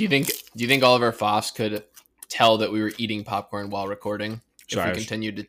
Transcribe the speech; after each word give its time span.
Do 0.00 0.04
you 0.04 0.08
think 0.08 0.28
do 0.56 0.64
you 0.64 0.66
think 0.66 0.82
Oliver 0.82 1.12
Foss 1.12 1.50
could 1.50 1.84
tell 2.30 2.56
that 2.56 2.72
we 2.72 2.80
were 2.80 2.90
eating 2.96 3.22
popcorn 3.22 3.68
while 3.68 3.86
recording 3.86 4.40
if 4.66 4.72
Sorry, 4.72 4.84
I 4.84 4.92
we 4.92 4.94
was- 4.94 5.04
continued 5.04 5.36
to 5.36 5.46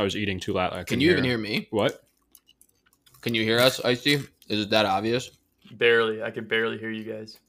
I 0.00 0.04
was 0.04 0.14
eating 0.14 0.38
too 0.38 0.52
loud. 0.52 0.72
I 0.72 0.76
Can 0.76 0.84
couldn't 0.84 1.00
you 1.00 1.10
even 1.10 1.24
hear 1.24 1.36
me? 1.36 1.66
What? 1.72 2.04
Can 3.22 3.34
you 3.34 3.42
hear 3.42 3.58
us, 3.58 3.84
Icy? 3.84 4.22
Is 4.48 4.60
it 4.60 4.70
that 4.70 4.86
obvious? 4.86 5.32
Barely. 5.72 6.22
I 6.22 6.30
can 6.30 6.44
barely 6.44 6.78
hear 6.78 6.92
you 6.92 7.02
guys. 7.12 7.40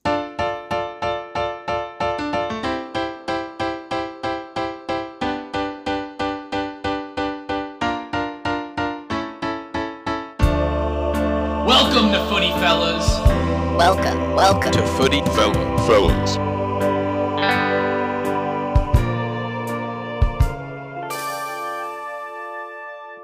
Welcome 11.65 12.11
to 12.11 12.25
Footy 12.29 12.49
Fellas. 12.59 13.07
Welcome, 13.77 14.28
welcome. 14.39 14.71
to 14.71 14.87
Footy 14.87 15.21
Fella 15.21 15.53
Fellas. 15.85 16.37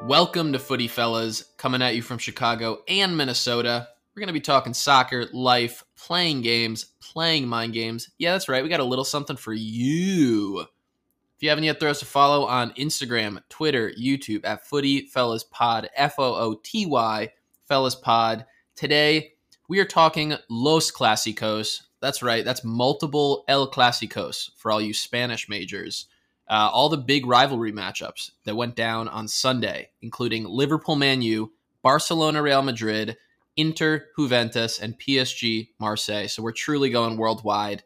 Welcome 0.02 0.52
to 0.52 0.59
Footy 0.59 0.90
Fellas, 0.90 1.54
coming 1.56 1.82
at 1.82 1.96
you 1.96 2.02
from 2.02 2.18
Chicago 2.18 2.84
and 2.90 3.16
Minnesota. 3.16 3.88
We're 4.14 4.20
going 4.20 4.28
to 4.28 4.34
be 4.34 4.42
talking 4.42 4.73
soccer, 4.73 5.28
life, 5.32 5.86
playing 5.96 6.42
games, 6.42 6.88
playing 7.00 7.48
mind 7.48 7.72
games. 7.72 8.09
Yeah, 8.18 8.34
that's 8.34 8.50
right. 8.50 8.62
We 8.62 8.68
got 8.68 8.82
a 8.82 8.84
little 8.84 9.06
something 9.06 9.38
for 9.38 9.54
you. 9.54 10.59
If 10.59 11.44
you 11.44 11.48
haven't 11.48 11.64
yet, 11.64 11.80
throw 11.80 11.92
us 11.92 12.02
a 12.02 12.06
follow 12.06 12.45
on 12.45 12.72
Instagram, 12.73 13.40
Twitter, 13.48 13.90
YouTube 13.98 14.42
at 14.44 14.68
Footy 14.68 15.08
Fellas 15.08 15.45
Pod, 15.45 15.90
F 15.95 16.16
O 16.18 16.36
O 16.36 16.59
T 16.62 16.86
Y 16.86 17.32
Fellas 17.64 17.95
Pod. 17.95 18.45
Today, 18.76 19.34
we 19.68 19.80
are 19.80 19.86
talking 19.86 20.36
Los 20.50 20.92
Clásicos. 20.92 21.82
That's 22.02 22.22
right. 22.22 22.46
That's 22.46 22.64
multiple 22.64 23.46
El 23.48 23.70
Clásicos 23.72 24.52
for 24.58 24.72
all 24.72 24.82
you 24.82 24.94
Spanish 24.94 25.50
majors 25.50 26.08
uh, 26.48 26.70
all 26.72 26.90
the 26.90 26.98
big 26.98 27.26
rivalry 27.26 27.72
matchups 27.72 28.31
that 28.45 28.56
went 28.56 28.76
down 28.76 29.08
on 29.08 29.28
Sunday, 29.28 29.89
including 30.02 30.45
Liverpool 30.45 30.95
Man 30.95 31.22
U, 31.22 31.52
Barcelona 31.81 32.42
Real 32.42 32.62
Madrid, 32.62 33.17
Inter 33.58 34.08
Juventus, 34.17 34.80
and 34.80 35.00
PSG 35.00 35.70
Marseille. 35.80 36.28
So 36.28 36.44
we're 36.44 36.52
truly 36.52 36.89
going 36.89 37.17
worldwide. 37.17 37.84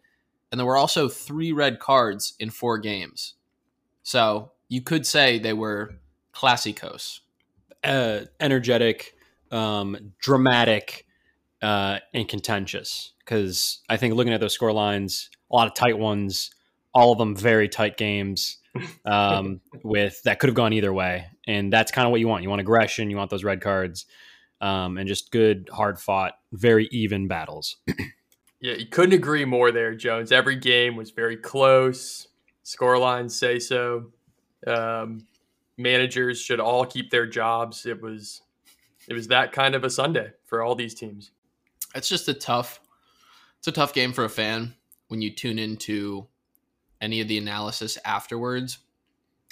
And 0.51 0.59
there 0.59 0.65
were 0.65 0.77
also 0.77 1.07
three 1.07 1.51
red 1.51 1.79
cards 1.79 2.33
in 2.39 2.49
four 2.49 2.79
games. 2.79 3.35
So 4.03 4.51
you 4.67 4.81
could 4.81 5.05
say 5.05 5.37
they 5.39 5.53
were 5.53 5.95
classicos. 6.33 7.19
Uh, 7.83 8.21
energetic, 8.39 9.15
um, 9.51 10.13
dramatic, 10.19 11.05
uh, 11.61 11.99
and 12.13 12.27
contentious. 12.27 13.13
Because 13.19 13.79
I 13.89 13.97
think 13.97 14.15
looking 14.15 14.33
at 14.33 14.39
those 14.39 14.53
score 14.53 14.73
lines, 14.73 15.29
a 15.51 15.55
lot 15.55 15.67
of 15.67 15.73
tight 15.73 15.97
ones, 15.97 16.51
all 16.93 17.11
of 17.11 17.17
them 17.17 17.35
very 17.35 17.69
tight 17.69 17.97
games. 17.97 18.57
Um, 19.05 19.61
with 19.83 20.21
that 20.23 20.39
could 20.39 20.47
have 20.47 20.55
gone 20.55 20.73
either 20.73 20.93
way, 20.93 21.25
and 21.47 21.73
that's 21.73 21.91
kind 21.91 22.05
of 22.05 22.11
what 22.11 22.19
you 22.19 22.27
want. 22.27 22.43
You 22.43 22.49
want 22.49 22.61
aggression, 22.61 23.09
you 23.09 23.17
want 23.17 23.29
those 23.29 23.43
red 23.43 23.61
cards, 23.61 24.05
um, 24.61 24.97
and 24.97 25.07
just 25.07 25.31
good, 25.31 25.69
hard 25.71 25.99
fought, 25.99 26.33
very 26.51 26.87
even 26.91 27.27
battles. 27.27 27.77
Yeah, 28.61 28.73
you 28.73 28.87
couldn't 28.87 29.13
agree 29.13 29.45
more 29.45 29.71
there, 29.71 29.95
Jones. 29.95 30.31
Every 30.31 30.57
game 30.57 30.97
was 30.97 31.11
very 31.11 31.37
close. 31.37 32.27
Score 32.63 32.97
lines 32.97 33.35
say 33.35 33.57
so. 33.57 34.11
Um, 34.67 35.27
managers 35.77 36.41
should 36.41 36.59
all 36.59 36.85
keep 36.85 37.09
their 37.09 37.25
jobs. 37.25 37.85
It 37.85 38.01
was 38.01 38.41
it 39.07 39.13
was 39.13 39.29
that 39.29 39.53
kind 39.53 39.75
of 39.75 39.83
a 39.83 39.89
Sunday 39.89 40.31
for 40.45 40.61
all 40.61 40.75
these 40.75 40.93
teams. 40.93 41.31
It's 41.95 42.09
just 42.09 42.27
a 42.27 42.33
tough 42.33 42.79
it's 43.59 43.67
a 43.67 43.71
tough 43.73 43.93
game 43.93 44.13
for 44.13 44.23
a 44.23 44.29
fan 44.29 44.73
when 45.09 45.21
you 45.21 45.35
tune 45.35 45.59
into 45.59 46.27
any 47.01 47.19
of 47.19 47.27
the 47.27 47.37
analysis 47.37 47.97
afterwards 48.05 48.79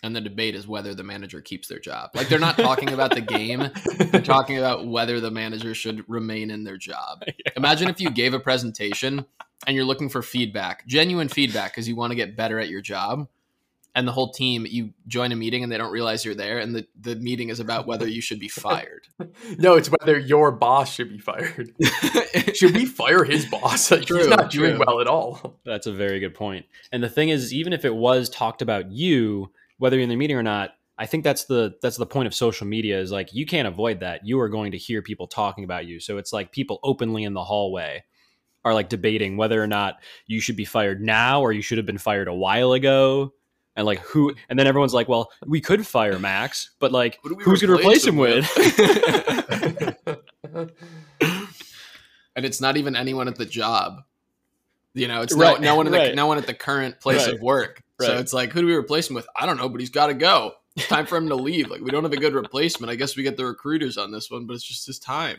and 0.04 0.16
the 0.16 0.22
debate 0.22 0.56
is 0.56 0.68
whether 0.68 0.94
the 0.94 1.04
manager 1.04 1.42
keeps 1.42 1.68
their 1.68 1.80
job. 1.80 2.12
Like 2.14 2.30
they're 2.30 2.40
not 2.40 2.58
talking 2.58 2.94
about 2.94 3.12
the 3.12 3.22
game, 3.22 3.70
they're 4.12 4.22
talking 4.22 4.58
about 4.58 4.88
whether 4.88 5.20
the 5.20 5.32
manager 5.32 5.74
should 5.74 6.08
remain 6.08 6.52
in 6.52 6.64
their 6.64 6.78
job. 6.78 7.24
Imagine 7.58 7.90
if 7.90 8.00
you 8.00 8.10
gave 8.12 8.34
a 8.34 8.40
presentation 8.40 9.26
and 9.66 9.76
you're 9.76 9.86
looking 9.86 10.10
for 10.10 10.22
feedback, 10.22 10.86
genuine 10.88 11.28
feedback 11.30 11.72
because 11.72 11.88
you 11.88 11.96
want 11.96 12.12
to 12.12 12.16
get 12.16 12.38
better 12.38 12.60
at 12.60 12.70
your 12.70 12.82
job. 12.82 13.28
And 13.98 14.08
the 14.08 14.12
whole 14.12 14.32
team, 14.32 14.68
you 14.70 14.94
join 15.08 15.32
a 15.32 15.36
meeting 15.36 15.64
and 15.64 15.72
they 15.72 15.78
don't 15.80 15.92
realize 15.92 16.24
you're 16.24 16.36
there, 16.36 16.60
and 16.60 16.76
the, 16.76 16.86
the 17.02 17.16
meeting 17.16 17.50
is 17.50 17.60
about 17.60 17.88
whether 17.88 18.08
you 18.08 18.22
should 18.22 18.40
be 18.40 18.48
fired. 18.48 19.08
No, 19.58 19.76
it's 19.76 19.90
whether 19.90 20.20
your 20.20 20.52
boss 20.52 20.94
should 20.94 21.10
be 21.10 21.18
fired. 21.18 21.74
should 22.54 22.76
we 22.76 22.86
fire 22.86 23.24
his 23.24 23.46
boss? 23.46 23.90
Like, 23.90 24.06
True, 24.06 24.18
he's 24.18 24.28
not 24.28 24.52
doing 24.52 24.78
well 24.78 25.02
at 25.02 25.08
all. 25.08 25.60
That's 25.66 25.88
a 25.88 25.92
very 25.92 26.20
good 26.20 26.36
point. 26.36 26.66
And 26.92 27.02
the 27.02 27.10
thing 27.10 27.30
is, 27.30 27.54
even 27.54 27.74
if 27.74 27.86
it 27.86 27.96
was 27.96 28.30
talked 28.30 28.62
about 28.62 28.92
you, 28.92 29.52
whether 29.80 29.96
you're 29.96 30.04
in 30.04 30.10
the 30.10 30.16
meeting 30.16 30.38
or 30.38 30.44
not, 30.44 30.72
I 31.00 31.08
think 31.08 31.24
that's 31.24 31.46
the 31.46 31.76
that's 31.82 31.98
the 31.98 32.06
point 32.06 32.28
of 32.28 32.36
social 32.36 32.68
media 32.68 33.00
is 33.00 33.12
like 33.12 33.34
you 33.34 33.46
can't 33.46 33.68
avoid 33.68 34.02
that. 34.02 34.26
You 34.26 34.40
are 34.40 34.50
going 34.50 34.74
to 34.74 34.78
hear 34.78 35.02
people 35.02 35.28
talking 35.28 35.64
about 35.64 35.88
you. 35.88 36.00
So 36.00 36.18
it's 36.18 36.34
like 36.34 36.52
people 36.52 36.80
openly 36.84 37.24
in 37.24 37.34
the 37.34 37.44
hallway 37.44 38.04
are 38.64 38.74
like 38.74 38.90
debating 38.90 39.38
whether 39.38 39.62
or 39.62 39.68
not 39.68 39.96
you 40.26 40.42
should 40.42 40.56
be 40.56 40.66
fired 40.66 41.02
now 41.02 41.42
or 41.42 41.52
you 41.52 41.62
should 41.62 41.78
have 41.78 41.88
been 41.88 41.98
fired 41.98 42.28
a 42.28 42.34
while 42.34 42.74
ago. 42.74 43.34
And 43.78 43.86
like 43.86 44.00
who 44.00 44.34
and 44.50 44.60
then 44.60 44.68
everyone's 44.68 44.94
like, 44.94 45.08
well, 45.08 45.32
we 45.46 45.62
could 45.62 45.88
fire 45.88 46.20
Max, 46.20 46.72
but 46.80 46.92
like 46.92 47.20
Who 47.24 47.30
do 47.30 47.36
we 47.36 47.44
who's 47.44 47.62
gonna 47.62 47.76
replace 47.76 48.06
him 48.06 48.18
with? 48.18 48.46
and 52.36 52.46
it's 52.46 52.60
not 52.60 52.76
even 52.76 52.96
anyone 52.96 53.28
at 53.28 53.36
the 53.36 53.46
job. 53.46 54.02
You 54.94 55.08
know, 55.08 55.22
it's 55.22 55.34
Right, 55.34 55.62
no, 55.62 55.70
no 55.70 55.76
one 55.76 55.88
at 55.88 55.92
the, 56.10 56.16
no 56.16 56.28
one 56.28 56.38
at 56.40 56.48
the 56.48 56.54
current 56.54 57.00
place 57.00 57.26
Right, 57.28 57.36
of 57.36 57.42
work. 57.42 57.84
So 58.02 58.18
it's 58.18 58.34
like, 58.34 58.52
who 58.52 58.62
do 58.62 58.68
we 58.68 58.74
replace 58.74 59.10
him 59.10 59.16
with? 59.16 59.28
I 59.36 59.46
don't 59.46 59.58
know, 59.58 59.70
but 59.70 59.80
he's 59.80 59.90
got 59.90 60.08
to 60.08 60.14
go. 60.14 60.54
It's 60.76 60.88
time 60.88 61.08
for 61.08 61.18
him 61.18 61.30
to 61.30 61.36
leave. 61.36 61.70
Like 61.70 61.82
we 61.82 61.90
don't 61.90 62.04
have 62.04 62.14
a 62.14 62.18
good 62.18 62.34
replacement. 62.36 62.92
I 62.92 62.96
guess 62.96 63.16
we 63.16 63.24
get 63.24 63.38
the 63.38 63.46
recruiters 63.46 63.98
on 63.98 64.12
this 64.12 64.30
one, 64.30 64.46
but 64.46 64.56
it's 64.56 64.64
just 64.64 64.86
his 64.86 65.00
time. 65.00 65.38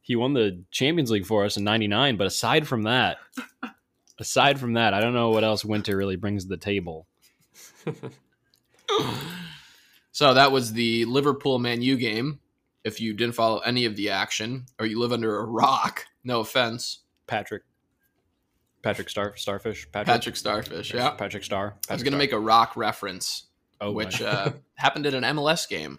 he 0.00 0.16
won 0.16 0.32
the 0.34 0.62
Champions 0.70 1.10
League 1.10 1.26
for 1.26 1.44
us 1.44 1.56
in 1.56 1.64
'99. 1.64 2.16
But 2.16 2.26
aside 2.26 2.66
from 2.66 2.84
that, 2.84 3.18
aside 4.18 4.58
from 4.58 4.74
that, 4.74 4.94
I 4.94 5.00
don't 5.00 5.14
know 5.14 5.30
what 5.30 5.44
else 5.44 5.64
Winter 5.64 5.96
really 5.96 6.16
brings 6.16 6.44
to 6.44 6.48
the 6.48 6.56
table. 6.56 7.06
So 10.14 10.34
that 10.34 10.52
was 10.52 10.74
the 10.74 11.06
Liverpool 11.06 11.58
Man 11.58 11.80
U 11.80 11.96
game. 11.96 12.38
If 12.84 13.00
you 13.00 13.14
didn't 13.14 13.34
follow 13.34 13.60
any 13.60 13.86
of 13.86 13.96
the 13.96 14.10
action, 14.10 14.66
or 14.78 14.84
you 14.86 14.98
live 14.98 15.12
under 15.12 15.38
a 15.38 15.44
rock, 15.46 16.04
no 16.22 16.40
offense, 16.40 16.98
Patrick, 17.26 17.62
Patrick 18.82 19.08
Star 19.08 19.34
Starfish, 19.36 19.90
Patrick, 19.90 20.14
Patrick 20.14 20.36
Starfish. 20.36 20.92
Yeah, 20.92 21.10
Patrick 21.10 21.44
Star. 21.44 21.76
I 21.88 21.94
was 21.94 22.02
gonna 22.02 22.18
make 22.18 22.32
a 22.32 22.38
rock 22.38 22.76
reference 22.76 23.44
oh, 23.80 23.92
which 23.92 24.20
uh, 24.20 24.52
happened 24.74 25.06
at 25.06 25.14
an 25.14 25.22
MLS 25.24 25.66
game. 25.68 25.98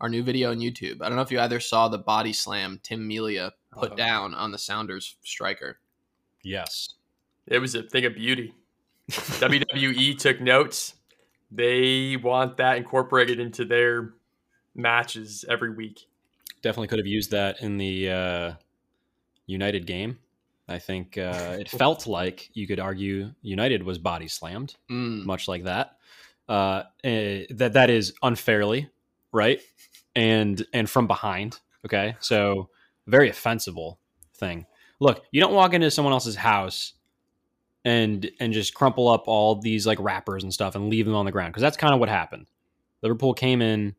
Our 0.00 0.08
new 0.10 0.22
video 0.22 0.50
on 0.50 0.58
YouTube. 0.58 1.00
I 1.00 1.08
don't 1.08 1.16
know 1.16 1.22
if 1.22 1.32
you 1.32 1.40
either 1.40 1.58
saw 1.58 1.88
the 1.88 1.98
body 1.98 2.32
slam 2.32 2.80
Tim 2.82 3.08
Melia 3.08 3.52
put 3.72 3.92
Oh. 3.92 3.96
down 3.96 4.34
on 4.34 4.52
the 4.52 4.58
Sounders 4.58 5.16
striker. 5.24 5.78
yes, 6.42 6.90
It 7.46 7.58
was 7.60 7.74
a 7.74 7.82
thing 7.82 8.04
of 8.04 8.14
beauty. 8.14 8.54
WWE 9.10 10.18
took 10.18 10.40
notes. 10.40 10.94
They 11.50 12.16
want 12.16 12.58
that 12.58 12.76
incorporated 12.76 13.40
into 13.40 13.64
their 13.64 14.12
matches 14.74 15.44
every 15.48 15.70
week. 15.74 16.06
definitely 16.62 16.88
could 16.88 16.98
have 16.98 17.06
used 17.06 17.30
that 17.30 17.60
in 17.62 17.78
the 17.78 18.10
uh, 18.10 18.52
United 19.46 19.86
game. 19.86 20.18
I 20.68 20.78
think 20.78 21.16
uh, 21.16 21.56
it 21.58 21.68
felt 21.82 22.06
like 22.06 22.50
you 22.52 22.66
could 22.66 22.78
argue 22.80 23.30
United 23.42 23.82
was 23.82 23.98
body 23.98 24.28
slammed, 24.28 24.76
Mm. 24.90 25.24
much 25.24 25.48
like 25.48 25.64
that. 25.64 25.96
Uh, 26.48 26.82
eh, 27.04 27.44
that 27.50 27.74
that 27.74 27.90
is 27.90 28.14
unfairly 28.22 28.88
right, 29.32 29.60
and 30.16 30.64
and 30.72 30.88
from 30.88 31.06
behind. 31.06 31.60
Okay, 31.86 32.16
so 32.20 32.68
very 33.06 33.30
offensible 33.30 33.98
thing. 34.34 34.66
Look, 35.00 35.24
you 35.30 35.40
don't 35.40 35.52
walk 35.54 35.72
into 35.74 35.90
someone 35.90 36.12
else's 36.12 36.36
house 36.36 36.94
and 37.84 38.30
and 38.40 38.52
just 38.52 38.74
crumple 38.74 39.08
up 39.08 39.24
all 39.26 39.54
these 39.54 39.86
like 39.86 39.98
wrappers 40.00 40.42
and 40.42 40.52
stuff 40.52 40.74
and 40.74 40.88
leave 40.88 41.06
them 41.06 41.14
on 41.14 41.24
the 41.24 41.32
ground 41.32 41.52
because 41.52 41.62
that's 41.62 41.76
kind 41.76 41.94
of 41.94 42.00
what 42.00 42.08
happened. 42.08 42.46
Liverpool 43.02 43.34
came 43.34 43.62
in 43.62 43.94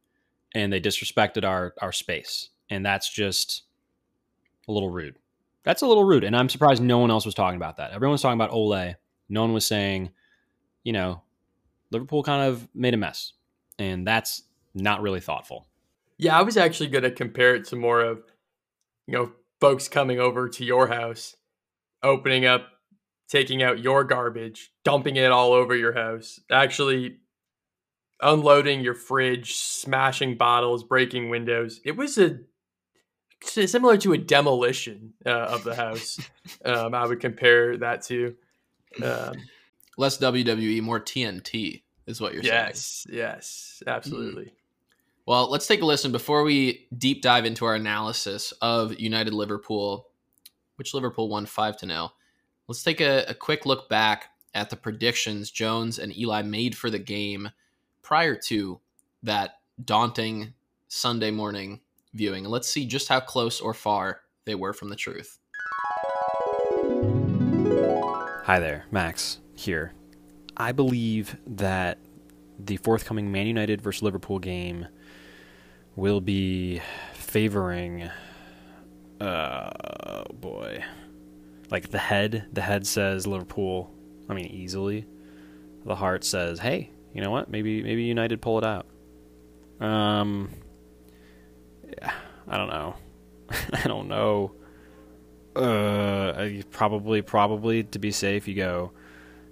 and 0.54 0.72
they 0.72 0.82
disrespected 0.82 1.46
our 1.46 1.74
our 1.82 1.92
space, 1.92 2.50
and 2.70 2.86
that's 2.86 3.12
just 3.12 3.64
a 4.68 4.72
little 4.72 4.90
rude. 4.90 5.16
That's 5.64 5.82
a 5.82 5.88
little 5.88 6.06
rude, 6.06 6.24
and 6.24 6.36
I'm 6.36 6.50
surprised 6.50 6.82
no 6.82 7.00
one 7.00 7.12
else 7.12 7.26
was 7.26 7.36
talking 7.36 7.58
about 7.58 7.78
that. 7.78 7.92
Everyone 7.92 8.14
was 8.14 8.22
talking 8.22 8.40
about 8.40 8.52
Ole. 8.52 8.96
No 9.28 9.42
one 9.42 9.54
was 9.54 9.68
saying, 9.68 10.10
you 10.84 10.94
know, 10.94 11.22
Liverpool 11.92 12.24
kind 12.24 12.48
of 12.50 12.68
made 12.74 12.94
a 12.94 12.98
mess, 12.98 13.34
and 13.78 14.08
that's 14.08 14.44
not 14.74 15.02
really 15.02 15.20
thoughtful. 15.20 15.68
Yeah, 16.18 16.38
I 16.38 16.42
was 16.42 16.58
actually 16.58 16.90
going 16.90 17.04
to 17.04 17.12
compare 17.12 17.56
it 17.56 17.66
to 17.66 17.76
more 17.76 18.02
of, 18.02 18.24
you 19.08 19.14
know, 19.14 19.32
folks 19.62 19.88
coming 19.88 20.20
over 20.20 20.50
to 20.50 20.66
your 20.66 20.88
house, 20.88 21.36
opening 22.04 22.46
up, 22.46 22.68
taking 23.30 23.64
out 23.64 23.80
your 23.80 24.04
garbage, 24.04 24.72
dumping 24.84 25.16
it 25.16 25.32
all 25.32 25.54
over 25.54 25.76
your 25.76 25.94
house, 25.94 26.40
actually 26.52 27.18
unloading 28.22 28.82
your 28.82 28.96
fridge, 28.96 29.56
smashing 29.56 30.36
bottles, 30.36 30.84
breaking 30.84 31.30
windows. 31.30 31.80
It 31.86 31.96
was 31.96 32.18
a 32.18 32.40
similar 33.42 33.98
to 33.98 34.14
a 34.14 34.18
demolition 34.18 35.14
uh, 35.26 35.30
of 35.30 35.64
the 35.64 35.76
house. 35.76 36.20
um, 36.66 36.94
I 36.94 37.06
would 37.06 37.20
compare 37.22 37.78
that 37.78 38.02
to 38.08 38.36
Um, 39.04 39.36
Less 39.98 40.18
WWE, 40.18 40.82
more 40.82 41.00
TNT 41.00 41.84
is 42.08 42.20
what 42.20 42.34
you're 42.34 42.42
saying. 42.42 42.54
yes, 42.54 43.06
yes, 43.10 43.84
absolutely. 43.86 44.54
Well, 45.26 45.50
let's 45.52 45.68
take 45.68 45.82
a 45.82 45.86
listen 45.86 46.12
before 46.12 46.44
we 46.44 46.88
deep 46.98 47.22
dive 47.22 47.46
into 47.46 47.66
our 47.66 47.76
analysis 47.76 48.52
of 48.62 49.00
United 49.00 49.34
Liverpool, 49.34 50.08
which 50.78 50.94
Liverpool 50.94 51.30
won 51.30 51.46
5 51.46 51.78
to 51.78 51.86
0. 51.86 52.12
Let's 52.70 52.84
take 52.84 53.02
a, 53.02 53.26
a 53.28 53.34
quick 53.34 53.66
look 53.66 53.90
back 53.90 54.26
at 54.54 54.70
the 54.70 54.76
predictions 54.76 55.50
Jones 55.50 55.98
and 55.98 56.16
Eli 56.16 56.44
made 56.44 56.78
for 56.78 56.92
the 56.92 57.00
game 57.00 57.50
prior 58.04 58.36
to 58.46 58.80
that 59.24 59.56
daunting 59.86 60.54
Sunday 60.88 61.32
morning 61.32 61.80
viewing. 62.14 62.46
And 62.46 62.52
let's 62.52 62.70
see 62.70 62.86
just 62.86 63.08
how 63.08 63.22
close 63.22 63.60
or 63.60 63.74
far 63.74 64.22
they 64.46 64.54
were 64.54 64.74
from 64.74 64.90
the 64.90 64.96
truth. 64.96 65.40
Hi 68.44 68.60
there, 68.60 68.86
Max 68.92 69.40
here. 69.56 69.94
I 70.56 70.72
believe 70.72 71.38
that 71.48 71.98
the 72.60 72.78
forthcoming 72.78 73.32
Man 73.32 73.48
United 73.48 73.82
versus 73.82 74.04
Liverpool 74.04 74.38
game 74.38 74.86
will 75.96 76.22
be 76.22 76.84
favoring. 77.14 78.12
Uh, 79.20 80.24
boy, 80.36 80.84
like 81.70 81.90
the 81.90 81.98
head. 81.98 82.48
The 82.54 82.62
head 82.62 82.86
says 82.86 83.28
Liverpool. 83.28 83.94
I 84.28 84.34
mean, 84.34 84.48
easily. 84.48 85.06
The 85.86 85.96
heart 85.96 86.24
says, 86.24 86.60
"Hey, 86.60 86.92
you 87.14 87.22
know 87.22 87.32
what? 87.32 87.50
Maybe 87.50 87.82
maybe 87.82 88.04
United 88.04 88.42
pull 88.42 88.58
it 88.58 88.64
out." 88.64 88.86
Um, 89.80 90.50
yeah, 91.88 92.12
I 92.48 92.58
don't 92.58 92.70
know. 92.70 92.96
I 93.74 93.88
don't 93.88 94.08
know. 94.08 94.54
Uh, 95.56 96.62
probably 96.72 97.22
probably 97.22 97.84
to 97.84 98.00
be 98.00 98.12
safe, 98.12 98.48
you 98.48 98.56
go 98.56 98.92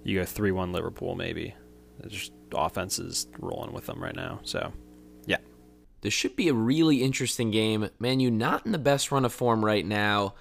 you 0.04 0.18
go 0.18 0.24
three 0.24 0.52
one 0.52 0.72
Liverpool 0.72 1.14
maybe. 1.14 1.54
There's 1.98 2.12
just 2.12 2.32
offenses 2.54 3.26
rolling 3.38 3.72
with 3.72 3.86
them 3.86 4.02
right 4.02 4.14
now. 4.14 4.40
So 4.44 4.72
yeah, 5.26 5.38
This 6.00 6.14
should 6.14 6.36
be 6.36 6.48
a 6.48 6.54
really 6.54 7.02
interesting 7.02 7.50
game. 7.50 7.90
Man, 7.98 8.20
you 8.20 8.30
not 8.30 8.64
in 8.64 8.72
the 8.72 8.78
best 8.78 9.10
run 9.10 9.24
of 9.24 9.32
form 9.32 9.64
right 9.64 9.84
now. 9.84 10.34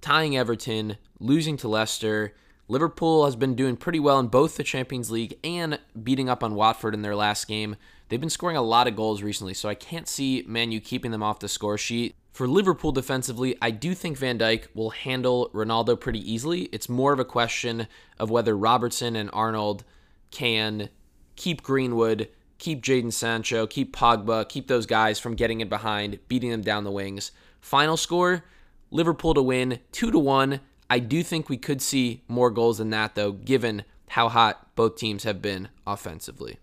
Tying 0.00 0.36
Everton, 0.36 0.96
losing 1.18 1.56
to 1.58 1.68
Leicester. 1.68 2.34
Liverpool 2.68 3.24
has 3.24 3.34
been 3.34 3.54
doing 3.54 3.76
pretty 3.76 3.98
well 3.98 4.18
in 4.18 4.28
both 4.28 4.56
the 4.56 4.62
Champions 4.62 5.10
League 5.10 5.38
and 5.42 5.80
beating 6.02 6.28
up 6.28 6.44
on 6.44 6.54
Watford 6.54 6.94
in 6.94 7.02
their 7.02 7.16
last 7.16 7.48
game. 7.48 7.76
They've 8.08 8.20
been 8.20 8.30
scoring 8.30 8.56
a 8.56 8.62
lot 8.62 8.86
of 8.86 8.96
goals 8.96 9.22
recently, 9.22 9.54
so 9.54 9.68
I 9.68 9.74
can't 9.74 10.08
see 10.08 10.44
Man 10.46 10.70
U 10.72 10.80
keeping 10.80 11.10
them 11.10 11.22
off 11.22 11.40
the 11.40 11.48
score 11.48 11.78
sheet. 11.78 12.14
For 12.32 12.46
Liverpool 12.46 12.92
defensively, 12.92 13.56
I 13.60 13.70
do 13.70 13.94
think 13.94 14.16
Van 14.18 14.38
Dijk 14.38 14.68
will 14.72 14.90
handle 14.90 15.50
Ronaldo 15.52 15.98
pretty 15.98 16.20
easily. 16.30 16.68
It's 16.72 16.88
more 16.88 17.12
of 17.12 17.18
a 17.18 17.24
question 17.24 17.88
of 18.18 18.30
whether 18.30 18.56
Robertson 18.56 19.16
and 19.16 19.28
Arnold 19.32 19.82
can 20.30 20.88
keep 21.34 21.62
Greenwood, 21.62 22.28
keep 22.58 22.82
Jadon 22.82 23.12
Sancho, 23.12 23.66
keep 23.66 23.96
Pogba, 23.96 24.48
keep 24.48 24.68
those 24.68 24.86
guys 24.86 25.18
from 25.18 25.34
getting 25.34 25.60
in 25.60 25.68
behind, 25.68 26.18
beating 26.28 26.50
them 26.50 26.62
down 26.62 26.84
the 26.84 26.92
wings. 26.92 27.32
Final 27.60 27.96
score 27.96 28.44
Liverpool 28.90 29.34
to 29.34 29.42
win 29.42 29.80
2 29.92 30.10
to 30.10 30.18
1. 30.18 30.60
I 30.90 30.98
do 30.98 31.22
think 31.22 31.48
we 31.48 31.56
could 31.56 31.82
see 31.82 32.22
more 32.28 32.50
goals 32.50 32.78
than 32.78 32.90
that 32.90 33.14
though, 33.14 33.32
given 33.32 33.84
how 34.08 34.28
hot 34.28 34.74
both 34.74 34.96
teams 34.96 35.24
have 35.24 35.42
been 35.42 35.68
offensively. 35.86 36.58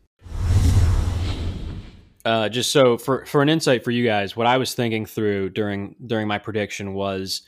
uh, 2.25 2.50
just 2.50 2.72
so 2.72 2.98
for 2.98 3.24
for 3.25 3.42
an 3.42 3.50
insight 3.50 3.83
for 3.83 3.92
you 3.92 4.04
guys, 4.04 4.36
what 4.36 4.48
I 4.48 4.57
was 4.57 4.74
thinking 4.74 5.06
through 5.06 5.51
during 5.51 5.95
during 6.06 6.27
my 6.27 6.39
prediction 6.39 6.94
was 6.94 7.44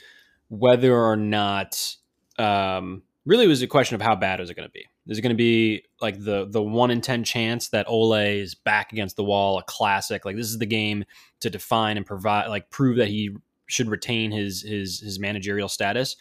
whether 0.49 0.95
or 0.95 1.15
not 1.15 1.95
um, 2.37 3.01
really 3.25 3.47
was 3.47 3.61
a 3.63 3.67
question 3.67 3.95
of 3.95 4.01
how 4.01 4.15
bad 4.15 4.39
is 4.39 4.49
it 4.49 4.53
going 4.53 4.67
to 4.67 4.71
be. 4.71 4.85
Is 5.07 5.17
it 5.17 5.21
going 5.21 5.31
to 5.31 5.35
be 5.35 5.83
like 5.99 6.23
the 6.23 6.47
the 6.47 6.61
one 6.61 6.91
in 6.91 7.01
ten 7.01 7.23
chance 7.23 7.69
that 7.69 7.89
Ole 7.89 8.13
is 8.13 8.53
back 8.53 8.93
against 8.93 9.15
the 9.15 9.23
wall, 9.23 9.57
a 9.57 9.63
classic? 9.63 10.25
Like 10.25 10.35
this 10.35 10.47
is 10.47 10.59
the 10.59 10.67
game 10.67 11.05
to 11.39 11.49
define 11.49 11.97
and 11.97 12.05
provide, 12.05 12.47
like 12.47 12.69
prove 12.69 12.97
that 12.97 13.07
he 13.07 13.35
should 13.67 13.89
retain 13.89 14.31
his 14.31 14.61
his 14.61 14.99
his 14.99 15.19
managerial 15.19 15.69
status, 15.69 16.15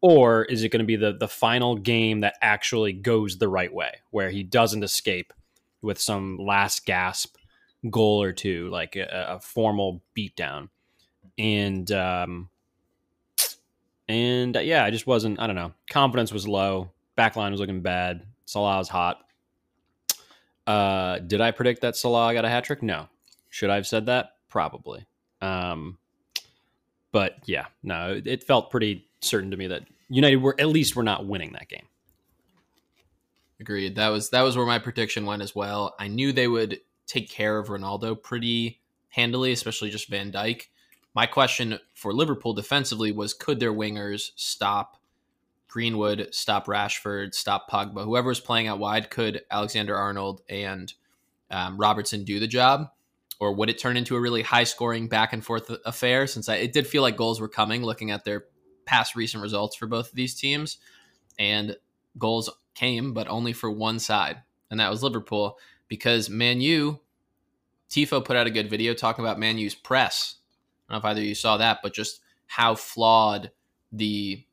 or 0.00 0.44
is 0.44 0.62
it 0.62 0.70
going 0.70 0.80
to 0.80 0.86
be 0.86 0.96
the 0.96 1.12
the 1.12 1.28
final 1.28 1.76
game 1.76 2.20
that 2.20 2.34
actually 2.40 2.92
goes 2.92 3.38
the 3.38 3.48
right 3.48 3.72
way, 3.72 3.92
where 4.10 4.30
he 4.30 4.42
doesn't 4.42 4.84
escape 4.84 5.32
with 5.80 6.00
some 6.00 6.38
last 6.38 6.86
gasp 6.86 7.36
goal 7.90 8.22
or 8.22 8.32
two, 8.32 8.68
like 8.70 8.96
a, 8.96 9.26
a 9.30 9.40
formal 9.40 10.02
beatdown, 10.16 10.68
and 11.38 11.90
um, 11.92 12.48
and 14.08 14.56
uh, 14.56 14.60
yeah, 14.60 14.84
I 14.84 14.90
just 14.90 15.06
wasn't. 15.06 15.40
I 15.40 15.46
don't 15.46 15.56
know. 15.56 15.72
Confidence 15.90 16.32
was 16.32 16.46
low. 16.46 16.90
Backline 17.16 17.50
was 17.50 17.60
looking 17.60 17.82
bad. 17.82 18.26
Salah 18.44 18.78
was 18.78 18.88
hot. 18.88 19.24
Uh, 20.66 21.18
did 21.18 21.40
I 21.40 21.50
predict 21.50 21.82
that 21.82 21.96
Salah 21.96 22.32
got 22.34 22.44
a 22.44 22.48
hat 22.48 22.64
trick? 22.64 22.82
No. 22.82 23.08
Should 23.50 23.70
I 23.70 23.76
have 23.76 23.86
said 23.86 24.06
that? 24.06 24.36
Probably. 24.48 25.06
Um, 25.40 25.98
but 27.12 27.36
yeah, 27.46 27.66
no, 27.82 28.20
it, 28.24 28.42
felt 28.42 28.70
pretty 28.70 29.06
certain 29.20 29.50
to 29.50 29.56
me 29.56 29.68
that 29.68 29.84
United 30.08 30.36
were 30.36 30.56
at 30.58 30.68
least 30.68 30.96
were 30.96 31.02
not 31.02 31.26
winning 31.26 31.52
that 31.52 31.68
game. 31.68 31.86
Agreed. 33.60 33.94
That 33.94 34.08
was 34.08 34.30
that 34.30 34.42
was 34.42 34.56
where 34.56 34.66
my 34.66 34.78
prediction 34.78 35.24
went 35.24 35.42
as 35.42 35.54
well. 35.54 35.94
I 36.00 36.08
knew 36.08 36.32
they 36.32 36.48
would 36.48 36.80
take 37.06 37.30
care 37.30 37.58
of 37.58 37.68
Ronaldo 37.68 38.20
pretty 38.20 38.80
handily, 39.10 39.52
especially 39.52 39.90
just 39.90 40.08
Van 40.08 40.32
Dijk. 40.32 40.64
My 41.14 41.26
question 41.26 41.78
for 41.94 42.12
Liverpool 42.12 42.54
defensively 42.54 43.12
was 43.12 43.34
could 43.34 43.60
their 43.60 43.72
wingers 43.72 44.30
stop 44.34 44.96
Greenwood, 45.68 46.28
stop 46.32 46.66
Rashford, 46.66 47.34
stop 47.34 47.70
Pogba, 47.70 48.04
whoever 48.04 48.28
was 48.28 48.40
playing 48.40 48.66
out 48.68 48.78
wide, 48.78 49.08
could 49.08 49.42
Alexander 49.50 49.96
Arnold 49.96 50.42
and 50.48 50.92
um, 51.50 51.78
Robertson 51.78 52.24
do 52.24 52.38
the 52.38 52.46
job? 52.46 52.90
Or 53.42 53.52
would 53.52 53.68
it 53.68 53.80
turn 53.80 53.96
into 53.96 54.14
a 54.14 54.20
really 54.20 54.42
high 54.42 54.62
scoring 54.62 55.08
back 55.08 55.32
and 55.32 55.44
forth 55.44 55.68
affair? 55.84 56.28
Since 56.28 56.48
I, 56.48 56.58
it 56.58 56.72
did 56.72 56.86
feel 56.86 57.02
like 57.02 57.16
goals 57.16 57.40
were 57.40 57.48
coming 57.48 57.82
looking 57.82 58.12
at 58.12 58.24
their 58.24 58.44
past 58.84 59.16
recent 59.16 59.42
results 59.42 59.74
for 59.74 59.88
both 59.88 60.10
of 60.10 60.14
these 60.14 60.36
teams. 60.36 60.78
And 61.40 61.76
goals 62.16 62.48
came, 62.76 63.12
but 63.12 63.26
only 63.26 63.52
for 63.52 63.68
one 63.68 63.98
side, 63.98 64.40
and 64.70 64.78
that 64.78 64.90
was 64.90 65.02
Liverpool 65.02 65.58
because 65.88 66.30
Man 66.30 66.60
U, 66.60 67.00
Tifo 67.90 68.24
put 68.24 68.36
out 68.36 68.46
a 68.46 68.50
good 68.52 68.70
video 68.70 68.94
talking 68.94 69.24
about 69.24 69.40
Man 69.40 69.58
U's 69.58 69.74
press. 69.74 70.36
I 70.88 70.92
don't 70.92 71.02
know 71.02 71.08
if 71.08 71.10
either 71.10 71.22
of 71.22 71.26
you 71.26 71.34
saw 71.34 71.56
that, 71.56 71.80
but 71.82 71.92
just 71.92 72.20
how 72.46 72.76
flawed 72.76 73.50
the 73.90 74.46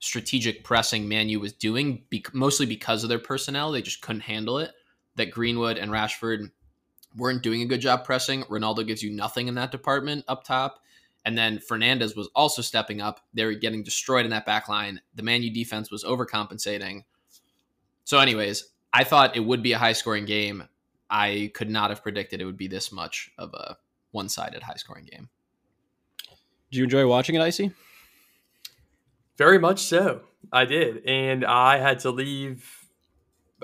strategic 0.00 0.64
pressing 0.64 1.08
Man 1.08 1.30
U 1.30 1.40
was 1.40 1.54
doing, 1.54 2.02
be- 2.10 2.26
mostly 2.34 2.66
because 2.66 3.02
of 3.04 3.08
their 3.08 3.18
personnel. 3.18 3.72
They 3.72 3.80
just 3.80 4.02
couldn't 4.02 4.20
handle 4.20 4.58
it. 4.58 4.72
That 5.16 5.30
Greenwood 5.30 5.78
and 5.78 5.90
Rashford 5.90 6.50
weren't 7.16 7.42
doing 7.42 7.62
a 7.62 7.66
good 7.66 7.80
job 7.80 8.04
pressing. 8.04 8.42
Ronaldo 8.44 8.86
gives 8.86 9.02
you 9.02 9.10
nothing 9.10 9.48
in 9.48 9.54
that 9.54 9.72
department 9.72 10.24
up 10.28 10.44
top. 10.44 10.80
And 11.24 11.36
then 11.36 11.58
Fernandes 11.58 12.16
was 12.16 12.30
also 12.34 12.62
stepping 12.62 13.00
up. 13.00 13.20
They 13.34 13.44
were 13.44 13.54
getting 13.54 13.82
destroyed 13.82 14.24
in 14.24 14.30
that 14.30 14.46
back 14.46 14.68
line. 14.68 15.00
The 15.14 15.22
Man 15.22 15.42
U 15.42 15.52
defense 15.52 15.90
was 15.90 16.04
overcompensating. 16.04 17.04
So, 18.04 18.18
anyways, 18.18 18.70
I 18.92 19.04
thought 19.04 19.36
it 19.36 19.40
would 19.40 19.62
be 19.62 19.72
a 19.72 19.78
high 19.78 19.92
scoring 19.92 20.24
game. 20.24 20.64
I 21.10 21.50
could 21.54 21.68
not 21.68 21.90
have 21.90 22.02
predicted 22.02 22.40
it 22.40 22.44
would 22.44 22.56
be 22.56 22.68
this 22.68 22.92
much 22.92 23.30
of 23.36 23.52
a 23.52 23.76
one 24.10 24.28
sided 24.28 24.62
high 24.62 24.76
scoring 24.76 25.06
game. 25.10 25.28
Do 26.70 26.78
you 26.78 26.84
enjoy 26.84 27.06
watching 27.06 27.34
it, 27.34 27.40
Icy? 27.40 27.72
Very 29.36 29.58
much 29.58 29.80
so. 29.80 30.22
I 30.52 30.64
did. 30.64 31.04
And 31.06 31.44
I 31.44 31.78
had 31.78 32.00
to 32.00 32.10
leave 32.10 32.88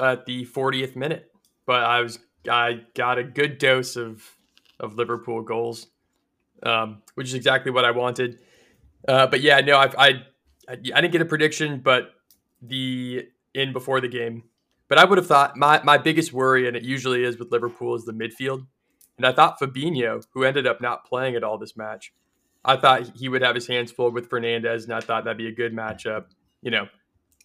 at 0.00 0.26
the 0.26 0.46
40th 0.46 0.96
minute. 0.96 1.30
But 1.66 1.82
I 1.82 2.00
was 2.00 2.18
I 2.48 2.82
got 2.94 3.18
a 3.18 3.24
good 3.24 3.58
dose 3.58 3.96
of 3.96 4.22
of 4.80 4.96
Liverpool 4.96 5.42
goals. 5.42 5.88
Um, 6.62 7.02
which 7.14 7.26
is 7.26 7.34
exactly 7.34 7.70
what 7.70 7.84
I 7.84 7.90
wanted. 7.90 8.38
Uh, 9.06 9.26
but 9.26 9.42
yeah, 9.42 9.60
no, 9.60 9.76
I, 9.76 9.90
I 9.98 10.22
I 10.68 10.76
didn't 10.76 11.10
get 11.10 11.20
a 11.20 11.26
prediction, 11.26 11.80
but 11.80 12.14
the 12.62 13.26
in 13.54 13.72
before 13.72 14.00
the 14.00 14.08
game. 14.08 14.44
But 14.88 14.98
I 14.98 15.04
would 15.04 15.18
have 15.18 15.26
thought 15.26 15.56
my, 15.56 15.82
my 15.82 15.98
biggest 15.98 16.32
worry, 16.32 16.68
and 16.68 16.76
it 16.76 16.82
usually 16.82 17.24
is 17.24 17.38
with 17.38 17.50
Liverpool, 17.50 17.94
is 17.94 18.04
the 18.04 18.12
midfield. 18.12 18.66
And 19.16 19.26
I 19.26 19.32
thought 19.32 19.58
Fabinho, 19.60 20.24
who 20.32 20.44
ended 20.44 20.66
up 20.66 20.80
not 20.80 21.06
playing 21.06 21.36
at 21.36 21.44
all 21.44 21.56
this 21.58 21.76
match, 21.76 22.12
I 22.64 22.76
thought 22.76 23.16
he 23.16 23.28
would 23.28 23.42
have 23.42 23.54
his 23.54 23.66
hands 23.66 23.92
full 23.92 24.10
with 24.10 24.28
Fernandes, 24.28 24.84
and 24.84 24.92
I 24.92 25.00
thought 25.00 25.24
that'd 25.24 25.38
be 25.38 25.48
a 25.48 25.54
good 25.54 25.74
matchup. 25.74 26.26
You 26.62 26.70
know, 26.70 26.88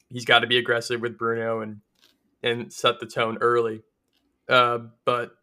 he's 0.10 0.25
got 0.25 0.39
to 0.39 0.48
be 0.48 0.58
aggressive 0.58 1.01
with 1.01 1.18
Bruno 1.18 1.62
and 1.62 1.82
and 2.41 2.72
set 2.72 3.00
the 3.00 3.06
tone 3.06 3.38
early. 3.41 3.82
Uh, 4.50 4.79
but 5.06 5.36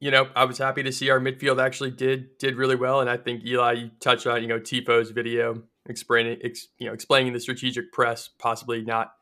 you 0.00 0.10
know, 0.10 0.28
I 0.36 0.44
was 0.44 0.58
happy 0.58 0.82
to 0.82 0.92
see 0.92 1.10
our 1.10 1.20
midfield 1.20 1.64
actually 1.64 1.90
did 1.90 2.38
did 2.38 2.56
really 2.56 2.76
well, 2.76 3.00
and 3.00 3.10
I 3.10 3.16
think 3.16 3.44
Eli 3.44 3.72
you 3.72 3.90
touched 4.00 4.26
on 4.26 4.42
you 4.42 4.48
know 4.48 4.60
Tifo's 4.60 5.10
video 5.10 5.62
explaining 5.86 6.38
ex, 6.42 6.68
you 6.78 6.86
know 6.86 6.92
explaining 6.92 7.32
the 7.32 7.40
strategic 7.40 7.92
press 7.92 8.28
possibly 8.38 8.82
not 8.82 9.14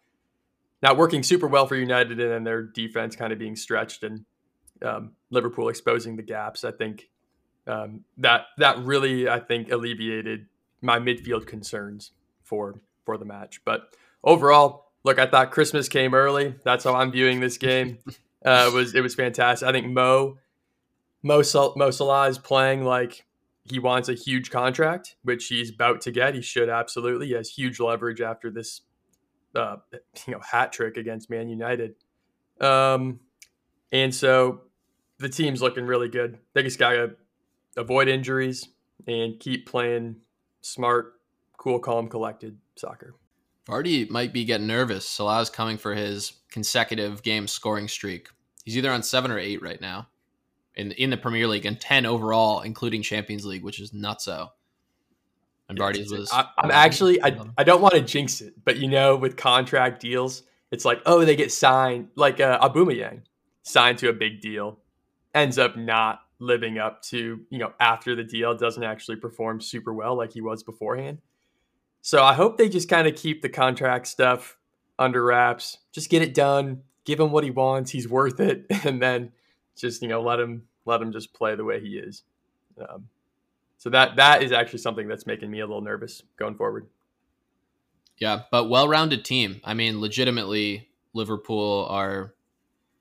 not 0.83 0.97
working 0.97 1.23
super 1.23 1.47
well 1.47 1.67
for 1.67 1.77
United, 1.77 2.21
and 2.21 2.31
then 2.31 2.45
their 2.45 2.63
defense 2.63 3.17
kind 3.17 3.33
of 3.33 3.39
being 3.39 3.57
stretched 3.57 4.03
and 4.03 4.25
um, 4.85 5.13
Liverpool 5.31 5.69
exposing 5.69 6.17
the 6.17 6.23
gaps. 6.23 6.65
I 6.65 6.73
think 6.73 7.09
um, 7.67 8.05
that 8.19 8.47
that 8.59 8.79
really 8.79 9.29
I 9.29 9.39
think 9.39 9.71
alleviated 9.71 10.47
my 10.81 10.99
midfield 10.99 11.47
concerns 11.47 12.11
for 12.43 12.81
for 13.05 13.17
the 13.17 13.25
match. 13.25 13.61
But 13.65 13.95
overall, 14.25 14.91
look, 15.05 15.19
I 15.19 15.27
thought 15.27 15.53
Christmas 15.53 15.89
came 15.89 16.15
early. 16.15 16.57
That's 16.65 16.85
how 16.85 16.95
I'm 16.95 17.13
viewing 17.13 17.41
this 17.41 17.57
game. 17.57 17.99
Uh, 18.45 18.71
it 18.73 18.75
was 18.75 18.95
it 18.95 19.01
was 19.01 19.15
fantastic. 19.15 19.69
I 19.69 19.73
think 19.73 19.87
Mo 19.87 20.39
Mo, 21.23 21.43
Sal- 21.43 21.75
Mo 21.77 21.91
Salah 21.91 22.29
is 22.29 22.39
playing 22.39 22.85
like 22.85 23.25
he 23.65 23.79
wants 23.79 24.09
a 24.09 24.15
huge 24.15 24.51
contract, 24.51 25.17
which 25.23 25.47
he's 25.47 25.71
about 25.71 26.01
to 26.03 26.11
get. 26.11 26.35
He 26.35 26.43
should 26.43 26.69
absolutely. 26.69 27.29
He 27.29 27.35
has 27.35 27.51
huge 27.51 27.79
leverage 27.79 28.21
after 28.21 28.51
this, 28.51 28.81
uh, 29.55 29.77
you 30.27 30.33
know, 30.33 30.41
hat 30.41 30.73
trick 30.73 30.97
against 30.97 31.31
Man 31.31 31.49
United. 31.49 31.95
Um, 32.61 33.21
and 33.93 34.15
so 34.15 34.63
the 35.19 35.29
team's 35.29 35.63
looking 35.63 35.85
really 35.85 36.09
good. 36.09 36.39
They 36.55 36.63
just 36.63 36.79
gotta 36.79 37.17
avoid 37.77 38.09
injuries 38.09 38.69
and 39.07 39.39
keep 39.39 39.69
playing 39.69 40.17
smart, 40.61 41.15
cool, 41.57 41.79
calm, 41.79 42.09
collected 42.09 42.59
soccer. 42.77 43.15
Vardy 43.67 44.09
might 44.11 44.33
be 44.33 44.45
getting 44.45 44.67
nervous. 44.67 45.09
Salah's 45.09 45.51
coming 45.51 45.79
for 45.79 45.95
his 45.95 46.33
consecutive 46.51 47.23
game 47.23 47.47
scoring 47.47 47.89
streak. 47.89 48.29
He's 48.65 48.77
either 48.77 48.91
on 48.91 49.03
seven 49.03 49.31
or 49.31 49.39
eight 49.39 49.63
right 49.63 49.81
now 49.81 50.09
in 50.75 50.93
in 50.93 51.11
the 51.11 51.17
Premier 51.17 51.47
League 51.47 51.67
and 51.67 51.81
ten 51.81 52.07
overall, 52.07 52.61
including 52.61 53.03
Champions 53.03 53.45
League, 53.45 53.63
which 53.63 53.81
is 53.81 53.93
nutso. 53.93 54.51
And 55.69 55.79
Vardy's 55.79 56.13
was. 56.13 56.31
I, 56.33 56.47
I'm 56.59 56.71
actually 56.71 57.23
I, 57.23 57.39
I 57.57 57.65
don't 57.65 57.81
want 57.81 57.95
to 57.95 58.01
jinx 58.01 58.41
it, 58.41 58.55
but 58.65 58.77
you 58.77 58.89
know, 58.89 59.17
with 59.17 59.37
contract 59.37 60.01
deals, 60.01 60.43
it's 60.71 60.85
like 60.85 61.01
oh 61.07 61.25
they 61.25 61.37
get 61.37 61.53
signed 61.53 62.09
like 62.17 62.41
uh, 62.41 62.59
Aubameyang 62.61 63.23
signed 63.63 63.99
to 63.99 64.09
a 64.09 64.13
big 64.13 64.41
deal, 64.41 64.79
ends 65.35 65.59
up 65.59 65.77
not 65.77 66.21
living 66.39 66.79
up 66.79 67.03
to 67.03 67.41
you 67.51 67.59
know 67.59 67.73
after 67.79 68.17
the 68.17 68.25
deal 68.25 68.57
doesn't 68.57 68.83
actually 68.83 69.17
perform 69.17 69.61
super 69.61 69.95
well 69.95 70.17
like 70.17 70.33
he 70.33 70.41
was 70.41 70.63
beforehand. 70.63 71.19
So 72.03 72.23
I 72.23 72.35
hope 72.35 72.59
they 72.59 72.69
just 72.69 72.89
kind 72.89 73.07
of 73.07 73.15
keep 73.15 73.43
the 73.43 73.49
contract 73.49 74.09
stuff 74.09 74.59
under 74.99 75.25
wraps, 75.25 75.79
just 75.93 76.11
get 76.11 76.21
it 76.21 76.35
done, 76.35 76.83
give 77.05 77.19
him 77.19 77.31
what 77.31 77.45
he 77.45 77.51
wants, 77.51 77.93
he's 77.93 78.09
worth 78.09 78.41
it, 78.41 78.67
and 78.85 79.01
then 79.01 79.33
just 79.77 80.03
you 80.03 80.09
know 80.09 80.21
let 80.21 80.39
him 80.39 80.65
let 80.85 81.01
him 81.01 81.13
just 81.13 81.33
play 81.33 81.55
the 81.55 81.65
way 81.65 81.81
he 81.81 81.97
is. 81.97 82.25
Um, 82.79 83.09
so 83.79 83.89
that 83.91 84.17
that 84.17 84.43
is 84.43 84.53
actually 84.53 84.81
something 84.81 85.09
that's 85.09 85.27
making 85.27 85.51
me 85.51 85.61
a 85.61 85.67
little 85.67 85.81
nervous 85.81 86.23
going 86.37 86.57
forward. 86.57 86.87
Yeah, 88.19 88.43
but 88.51 88.69
well-rounded 88.69 89.25
team. 89.25 89.61
I 89.65 89.75
mean, 89.75 90.01
legitimately, 90.01 90.89
Liverpool 91.15 91.87
are 91.89 92.35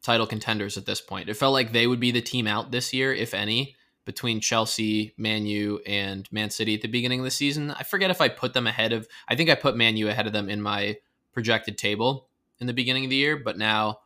title 0.01 0.25
contenders 0.25 0.77
at 0.77 0.85
this 0.85 1.01
point. 1.01 1.29
It 1.29 1.35
felt 1.35 1.53
like 1.53 1.71
they 1.71 1.85
would 1.85 1.99
be 1.99 2.11
the 2.11 2.21
team 2.21 2.47
out 2.47 2.71
this 2.71 2.93
year, 2.93 3.13
if 3.13 3.33
any, 3.33 3.75
between 4.05 4.39
Chelsea, 4.39 5.13
Man 5.17 5.45
U, 5.45 5.79
and 5.85 6.27
Man 6.31 6.49
City 6.49 6.75
at 6.75 6.81
the 6.81 6.87
beginning 6.87 7.19
of 7.19 7.25
the 7.25 7.31
season. 7.31 7.71
I 7.71 7.83
forget 7.83 8.11
if 8.11 8.21
I 8.21 8.29
put 8.29 8.53
them 8.53 8.67
ahead 8.67 8.93
of. 8.93 9.07
I 9.27 9.35
think 9.35 9.49
I 9.49 9.55
put 9.55 9.75
Man 9.75 9.97
U 9.97 10.09
ahead 10.09 10.27
of 10.27 10.33
them 10.33 10.49
in 10.49 10.61
my 10.61 10.97
projected 11.33 11.77
table 11.77 12.27
in 12.59 12.67
the 12.67 12.73
beginning 12.73 13.03
of 13.05 13.09
the 13.09 13.15
year, 13.15 13.37
but 13.37 13.57
now, 13.57 13.99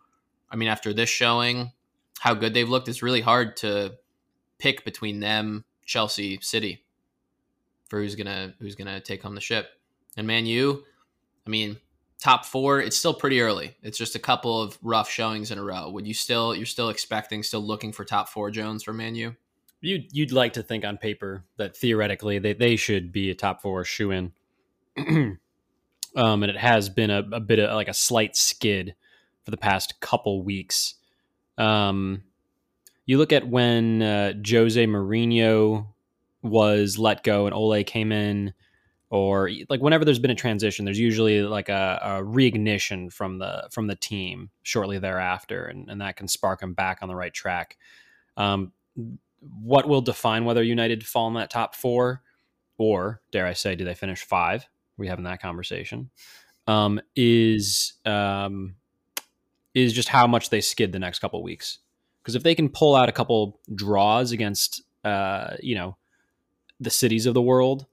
I 0.50 0.56
mean, 0.56 0.70
after 0.70 0.94
this 0.94 1.10
showing, 1.10 1.72
how 2.20 2.34
good 2.34 2.54
they've 2.54 2.70
looked, 2.70 2.88
it's 2.88 3.04
really 3.04 3.22
hard 3.22 3.58
to 3.58 3.96
pick 4.60 4.86
between 4.86 5.20
them, 5.20 5.66
Chelsea, 5.86 6.40
City, 6.42 6.86
for 7.90 8.02
who's 8.02 8.16
gonna 8.16 8.56
who's 8.60 8.76
gonna 8.76 9.00
take 9.00 9.22
home 9.22 9.36
the 9.36 9.42
ship. 9.42 9.70
And 10.18 10.26
Man 10.26 10.46
U, 10.46 10.84
I 11.46 11.50
mean, 11.50 11.78
top 12.20 12.46
four, 12.46 12.80
it's 12.80 12.98
still 12.98 13.14
pretty 13.14 13.42
early. 13.42 13.76
It's 13.84 13.98
just 13.98 14.16
a 14.16 14.20
couple 14.20 14.62
of 14.62 14.78
rough 14.82 15.10
showings 15.10 15.52
in 15.52 15.58
a 15.58 15.64
row. 15.64 15.90
Would 15.90 16.08
you 16.08 16.14
still 16.14 16.56
you're 16.56 16.66
still 16.66 16.90
expecting, 16.90 17.44
still 17.44 17.62
looking 17.62 17.92
for 17.92 18.06
top 18.06 18.30
four 18.30 18.50
Jones 18.52 18.84
for 18.84 18.94
Man 18.94 19.16
U? 19.16 19.36
You'd, 19.86 20.08
you'd 20.12 20.32
like 20.32 20.54
to 20.54 20.64
think 20.64 20.84
on 20.84 20.98
paper 20.98 21.44
that 21.58 21.78
theoretically 21.78 22.40
they, 22.40 22.54
they 22.54 22.76
should 22.76 23.12
be 23.12 23.30
a 23.30 23.36
top 23.36 23.62
four 23.62 23.84
shoe 23.84 24.12
in. 24.12 24.32
um, 24.98 25.38
and 26.16 26.46
it 26.46 26.58
has 26.58 26.90
been 26.90 27.10
a, 27.10 27.24
a 27.32 27.40
bit 27.40 27.60
of 27.60 27.74
like 27.76 27.88
a 27.88 27.94
slight 27.94 28.36
skid 28.36 28.96
for 29.44 29.52
the 29.52 29.58
past 29.58 30.00
couple 30.00 30.44
weeks. 30.44 30.96
Um, 31.58 32.24
you 33.06 33.18
look 33.18 33.32
at 33.32 33.48
when 33.48 34.02
uh, 34.02 34.34
Jose 34.48 34.84
Mourinho 34.86 35.88
was 36.42 36.98
let 36.98 37.24
go 37.24 37.46
and 37.46 37.54
Ole 37.54 37.84
came 37.84 38.12
in, 38.12 38.54
or 39.10 39.50
like 39.70 39.82
whenever 39.82 40.04
there's 40.04 40.20
been 40.20 40.32
a 40.32 40.36
transition, 40.36 40.86
there's 40.86 41.00
usually 41.00 41.44
like 41.44 41.70
a, 41.70 42.00
a 42.02 42.10
reignition 42.24 43.14
from 43.14 43.38
the 43.38 43.68
from 43.72 43.88
the 43.88 43.96
team 43.96 44.50
shortly 44.64 44.98
thereafter, 44.98 45.66
and, 45.66 45.90
and 45.90 46.02
that 46.02 46.18
can 46.18 46.28
spark 46.28 46.60
them 46.60 46.74
back 46.74 47.00
on 47.02 47.08
the 47.08 47.16
right 47.16 47.34
track. 47.34 47.78
Um, 48.38 48.72
what 49.62 49.88
will 49.88 50.02
define 50.02 50.46
whether 50.46 50.64
United 50.64 51.06
fall 51.06 51.28
in 51.28 51.34
that 51.36 51.50
top 51.50 51.76
four, 51.76 52.22
or 52.78 53.22
dare 53.32 53.46
I 53.46 53.54
say, 53.54 53.76
do 53.76 53.86
they 53.86 53.94
finish 53.94 54.24
five? 54.24 54.68
We 54.98 55.08
having 55.08 55.26
that 55.26 55.42
conversation. 55.42 56.10
Um, 56.68 57.00
is 57.16 57.94
um, 58.06 58.76
is 59.74 59.94
just 59.94 60.10
how 60.10 60.26
much 60.26 60.50
they 60.50 60.62
skid 60.62 60.92
the 60.92 61.00
next 61.00 61.20
couple 61.20 61.44
weeks. 61.44 61.80
Because 62.22 62.36
if 62.36 62.44
they 62.44 62.56
can 62.56 62.70
pull 62.70 62.96
out 62.96 63.10
a 63.10 63.12
couple 63.12 63.60
draws 63.76 64.32
against, 64.32 64.82
uh, 65.04 65.58
you 65.62 65.76
know, 65.76 65.98
the 66.80 66.90
cities 66.90 67.28
of 67.28 67.36
the 67.36 67.42
world, 67.42 67.86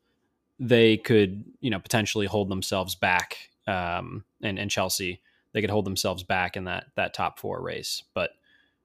they 0.59 0.97
could, 0.97 1.45
you 1.61 1.69
know, 1.69 1.79
potentially 1.79 2.27
hold 2.27 2.49
themselves 2.49 2.95
back. 2.95 3.51
Um, 3.67 4.25
and, 4.43 4.59
and 4.59 4.71
Chelsea, 4.71 5.21
they 5.53 5.61
could 5.61 5.71
hold 5.71 5.85
themselves 5.85 6.23
back 6.23 6.57
in 6.57 6.65
that 6.65 6.87
that 6.97 7.13
top 7.13 7.39
four 7.39 7.61
race. 7.61 8.05
But, 8.15 8.31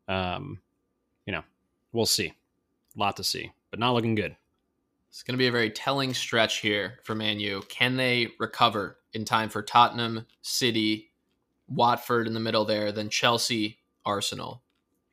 um, 0.10 0.60
you 1.26 1.32
know, 1.32 1.44
we'll 1.94 2.06
see. 2.06 2.34
A 2.98 3.00
lot 3.00 3.18
to 3.18 3.24
see, 3.24 3.52
but 3.70 3.80
not 3.80 3.94
looking 3.94 4.16
good. 4.16 4.36
It's 5.10 5.24
going 5.24 5.34
to 5.34 5.42
be 5.42 5.48
a 5.48 5.52
very 5.52 5.70
telling 5.70 6.14
stretch 6.14 6.60
here 6.60 7.00
for 7.04 7.16
Man 7.16 7.40
U. 7.40 7.62
Can 7.70 7.96
they 7.96 8.30
recover 8.40 8.98
in 9.14 9.24
time 9.24 9.50
for 9.50 9.62
Tottenham, 9.62 10.26
City, 10.42 11.12
Watford 11.68 12.28
in 12.28 12.34
the 12.34 12.40
middle 12.40 12.66
there, 12.66 12.92
then 12.92 13.10
Chelsea, 13.10 13.80
Arsenal. 14.06 14.62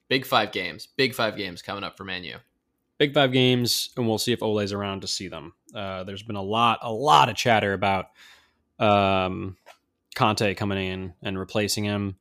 Big 0.08 0.26
five 0.26 0.52
games. 0.52 0.88
Big 0.96 1.14
five 1.14 1.36
games 1.36 1.62
coming 1.62 1.84
up 1.84 1.96
for 1.96 2.04
Man 2.04 2.24
U. 2.24 2.36
Big 2.98 3.12
five 3.12 3.32
games, 3.32 3.90
and 3.96 4.06
we'll 4.06 4.18
see 4.18 4.32
if 4.32 4.42
Ole's 4.42 4.72
around 4.72 5.00
to 5.00 5.08
see 5.08 5.28
them. 5.28 5.52
Uh, 5.74 6.04
there's 6.04 6.22
been 6.22 6.36
a 6.36 6.42
lot, 6.42 6.78
a 6.82 6.92
lot 6.92 7.28
of 7.28 7.34
chatter 7.34 7.72
about 7.72 8.06
um, 8.78 9.56
Conte 10.14 10.54
coming 10.54 10.78
in 10.78 11.14
and 11.22 11.38
replacing 11.38 11.84
him. 11.84 12.16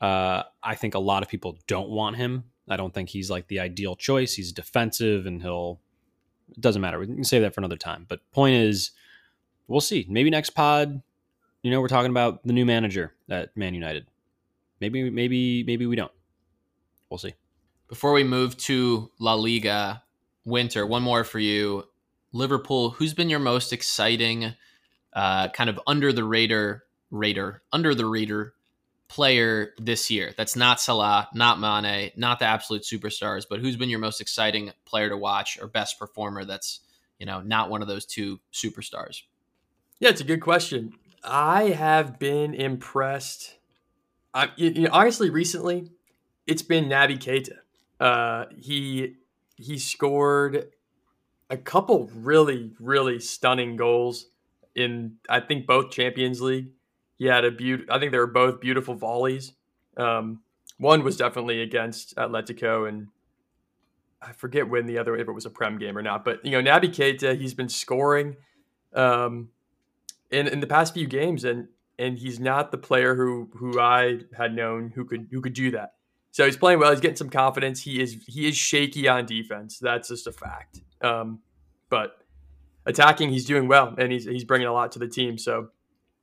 Uh, 0.00 0.44
I 0.62 0.74
think 0.74 0.94
a 0.94 0.98
lot 0.98 1.22
of 1.22 1.28
people 1.28 1.58
don't 1.66 1.90
want 1.90 2.16
him. 2.16 2.44
I 2.68 2.76
don't 2.76 2.92
think 2.92 3.08
he's 3.08 3.30
like 3.30 3.48
the 3.48 3.60
ideal 3.60 3.96
choice. 3.96 4.34
He's 4.34 4.52
defensive, 4.52 5.26
and 5.26 5.42
he'll. 5.42 5.80
It 6.50 6.60
doesn't 6.60 6.80
matter. 6.80 6.98
We 6.98 7.06
can 7.06 7.24
save 7.24 7.42
that 7.42 7.54
for 7.54 7.60
another 7.60 7.76
time. 7.76 8.06
But 8.08 8.20
point 8.30 8.54
is, 8.54 8.92
we'll 9.66 9.80
see. 9.80 10.06
Maybe 10.08 10.30
next 10.30 10.50
pod, 10.50 11.02
you 11.62 11.70
know, 11.72 11.80
we're 11.80 11.88
talking 11.88 12.12
about 12.12 12.44
the 12.44 12.52
new 12.52 12.64
manager 12.64 13.12
at 13.28 13.56
Man 13.56 13.74
United. 13.74 14.06
Maybe, 14.80 15.10
maybe, 15.10 15.64
maybe 15.64 15.86
we 15.86 15.96
don't. 15.96 16.12
We'll 17.10 17.18
see. 17.18 17.34
Before 17.88 18.12
we 18.12 18.22
move 18.22 18.56
to 18.58 19.10
La 19.18 19.34
Liga, 19.34 20.02
Winter, 20.44 20.86
one 20.86 21.02
more 21.02 21.24
for 21.24 21.40
you. 21.40 21.84
Liverpool, 22.32 22.90
who's 22.90 23.14
been 23.14 23.28
your 23.28 23.40
most 23.40 23.72
exciting, 23.72 24.54
uh, 25.12 25.48
kind 25.48 25.68
of 25.68 25.80
under 25.86 26.12
the 26.12 26.22
radar, 26.22 26.84
radar, 27.10 27.62
under 27.72 27.94
the 27.94 28.06
radar 28.06 28.52
player 29.08 29.72
this 29.78 30.10
year? 30.10 30.32
That's 30.36 30.56
not 30.56 30.80
Salah, 30.80 31.28
not 31.34 31.60
Mane, 31.60 32.10
not 32.16 32.38
the 32.38 32.46
absolute 32.46 32.82
superstars, 32.82 33.44
but 33.48 33.60
who's 33.60 33.76
been 33.76 33.90
your 33.90 33.98
most 33.98 34.20
exciting 34.20 34.72
player 34.84 35.08
to 35.08 35.16
watch 35.16 35.58
or 35.60 35.68
best 35.68 35.98
performer 35.98 36.44
that's, 36.44 36.80
you 37.18 37.26
know, 37.26 37.40
not 37.40 37.70
one 37.70 37.82
of 37.82 37.88
those 37.88 38.04
two 38.04 38.40
superstars? 38.52 39.22
Yeah, 40.00 40.10
it's 40.10 40.20
a 40.20 40.24
good 40.24 40.40
question. 40.40 40.92
I 41.24 41.70
have 41.70 42.18
been 42.18 42.54
impressed. 42.54 43.54
I, 44.34 44.50
you 44.56 44.82
know, 44.82 44.90
honestly, 44.92 45.30
recently, 45.30 45.90
it's 46.46 46.62
been 46.62 46.86
Naby 46.86 47.18
Keita. 47.18 47.58
Uh, 47.98 48.46
he 48.56 49.14
he 49.56 49.78
scored 49.78 50.70
a 51.48 51.56
couple 51.56 52.10
really 52.14 52.72
really 52.78 53.18
stunning 53.18 53.76
goals 53.76 54.26
in 54.74 55.16
I 55.28 55.40
think 55.40 55.66
both 55.66 55.90
Champions 55.90 56.40
League. 56.40 56.68
He 57.16 57.26
had 57.26 57.44
a 57.44 57.50
beaut. 57.50 57.86
I 57.90 57.98
think 57.98 58.12
they 58.12 58.18
were 58.18 58.26
both 58.26 58.60
beautiful 58.60 58.94
volleys. 58.94 59.52
Um, 59.96 60.42
one 60.78 61.02
was 61.02 61.16
definitely 61.16 61.62
against 61.62 62.14
Atletico, 62.16 62.88
and 62.88 63.08
I 64.20 64.32
forget 64.32 64.68
when 64.68 64.86
the 64.86 64.98
other 64.98 65.16
if 65.16 65.28
it 65.28 65.32
was 65.32 65.46
a 65.46 65.50
prem 65.50 65.78
game 65.78 65.96
or 65.96 66.02
not. 66.02 66.24
But 66.24 66.44
you 66.44 66.50
know, 66.50 66.60
Naby 66.60 66.90
Keita, 66.90 67.38
he's 67.40 67.54
been 67.54 67.68
scoring. 67.68 68.36
Um, 68.94 69.50
in 70.30 70.48
in 70.48 70.60
the 70.60 70.66
past 70.66 70.94
few 70.94 71.06
games, 71.06 71.44
and 71.44 71.68
and 71.98 72.18
he's 72.18 72.38
not 72.38 72.70
the 72.70 72.78
player 72.78 73.14
who 73.14 73.50
who 73.54 73.80
I 73.80 74.20
had 74.36 74.54
known 74.54 74.92
who 74.94 75.04
could 75.04 75.28
who 75.30 75.40
could 75.40 75.54
do 75.54 75.70
that. 75.72 75.94
So 76.32 76.44
he's 76.44 76.56
playing 76.56 76.80
well. 76.80 76.90
He's 76.90 77.00
getting 77.00 77.16
some 77.16 77.30
confidence. 77.30 77.82
He 77.82 78.00
is 78.00 78.22
he 78.26 78.48
is 78.48 78.56
shaky 78.56 79.08
on 79.08 79.24
defense. 79.24 79.78
That's 79.78 80.08
just 80.08 80.26
a 80.26 80.32
fact. 80.32 80.80
Um, 81.00 81.40
but 81.88 82.18
attacking, 82.84 83.30
he's 83.30 83.46
doing 83.46 83.68
well, 83.68 83.94
and 83.96 84.12
he's 84.12 84.24
he's 84.24 84.44
bringing 84.44 84.68
a 84.68 84.72
lot 84.72 84.92
to 84.92 84.98
the 84.98 85.08
team. 85.08 85.38
So 85.38 85.68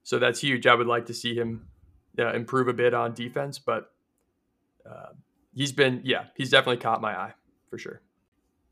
so 0.04 0.20
that's 0.20 0.40
huge. 0.40 0.68
I 0.68 0.76
would 0.76 0.88
like 0.88 1.08
to 1.08 1.14
see 1.14 1.36
him 1.36 1.68
uh, 2.20 2.34
improve 2.34 2.68
a 2.68 2.74
bit 2.74 2.94
on 2.94 3.14
defense, 3.14 3.60
but 3.60 3.92
uh, 4.90 5.14
he's 5.54 5.72
been 5.72 6.02
yeah, 6.04 6.26
he's 6.36 6.50
definitely 6.50 6.82
caught 6.82 7.02
my 7.02 7.18
eye 7.18 7.34
for 7.70 7.78
sure. 7.78 8.02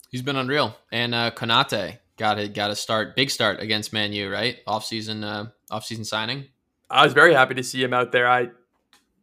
He's 0.10 0.22
been 0.22 0.36
unreal, 0.36 0.76
and 0.92 1.16
uh, 1.16 1.32
Konate 1.32 2.00
got 2.18 2.36
to 2.36 2.48
got 2.48 2.68
to 2.68 2.76
start 2.76 3.16
big 3.16 3.30
start 3.30 3.60
against 3.60 3.94
Man 3.94 4.14
U, 4.14 4.32
right? 4.32 4.58
Off 4.68 4.86
season, 4.86 5.24
uh, 5.24 5.48
off 5.70 5.86
season 5.86 6.06
signing. 6.06 6.46
I 6.90 7.04
was 7.04 7.14
very 7.14 7.34
happy 7.34 7.56
to 7.56 7.64
see 7.64 7.82
him 7.82 7.94
out 7.94 8.12
there. 8.12 8.30
I 8.30 8.50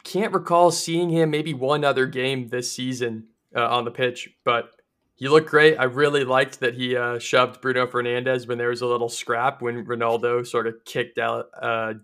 can't 0.03 0.33
recall 0.33 0.71
seeing 0.71 1.11
him 1.11 1.31
maybe 1.31 1.53
one 1.53 1.85
other 1.85 2.07
game 2.07 2.49
this 2.49 2.73
season 2.73 3.29
uh, 3.55 3.69
on 3.69 3.85
the 3.85 3.91
pitch, 3.91 4.31
but 4.45 4.71
he 5.19 5.29
looked 5.29 5.51
great. 5.51 5.77
I 5.77 5.85
really 5.85 6.23
liked 6.23 6.61
that 6.61 6.75
he 6.75 6.97
uh, 6.97 7.19
shoved 7.19 7.61
Bruno 7.61 7.89
Fernandes 7.89 8.47
when 8.47 8.57
there 8.57 8.69
was 8.69 8.83
a 8.83 8.87
little 8.87 9.09
scrap 9.09 9.61
when 9.61 9.85
Ronaldo 9.85 10.47
sort 10.47 10.69
of 10.69 10.85
kicked 10.85 11.19
out 11.19 11.49
uh, 11.61 11.95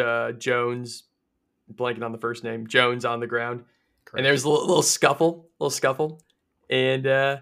uh, 0.00 0.32
Jones, 0.32 1.02
blanking 1.74 2.04
on 2.04 2.12
the 2.12 2.18
first 2.18 2.44
name, 2.44 2.68
Jones 2.68 3.04
on 3.04 3.18
the 3.18 3.26
ground, 3.26 3.64
and 4.14 4.24
there 4.24 4.32
was 4.32 4.44
a 4.44 4.48
little, 4.48 4.66
little 4.68 4.82
scuffle, 4.82 5.48
little 5.58 5.70
scuffle, 5.70 6.22
and 6.70 7.08
uh, 7.08 7.38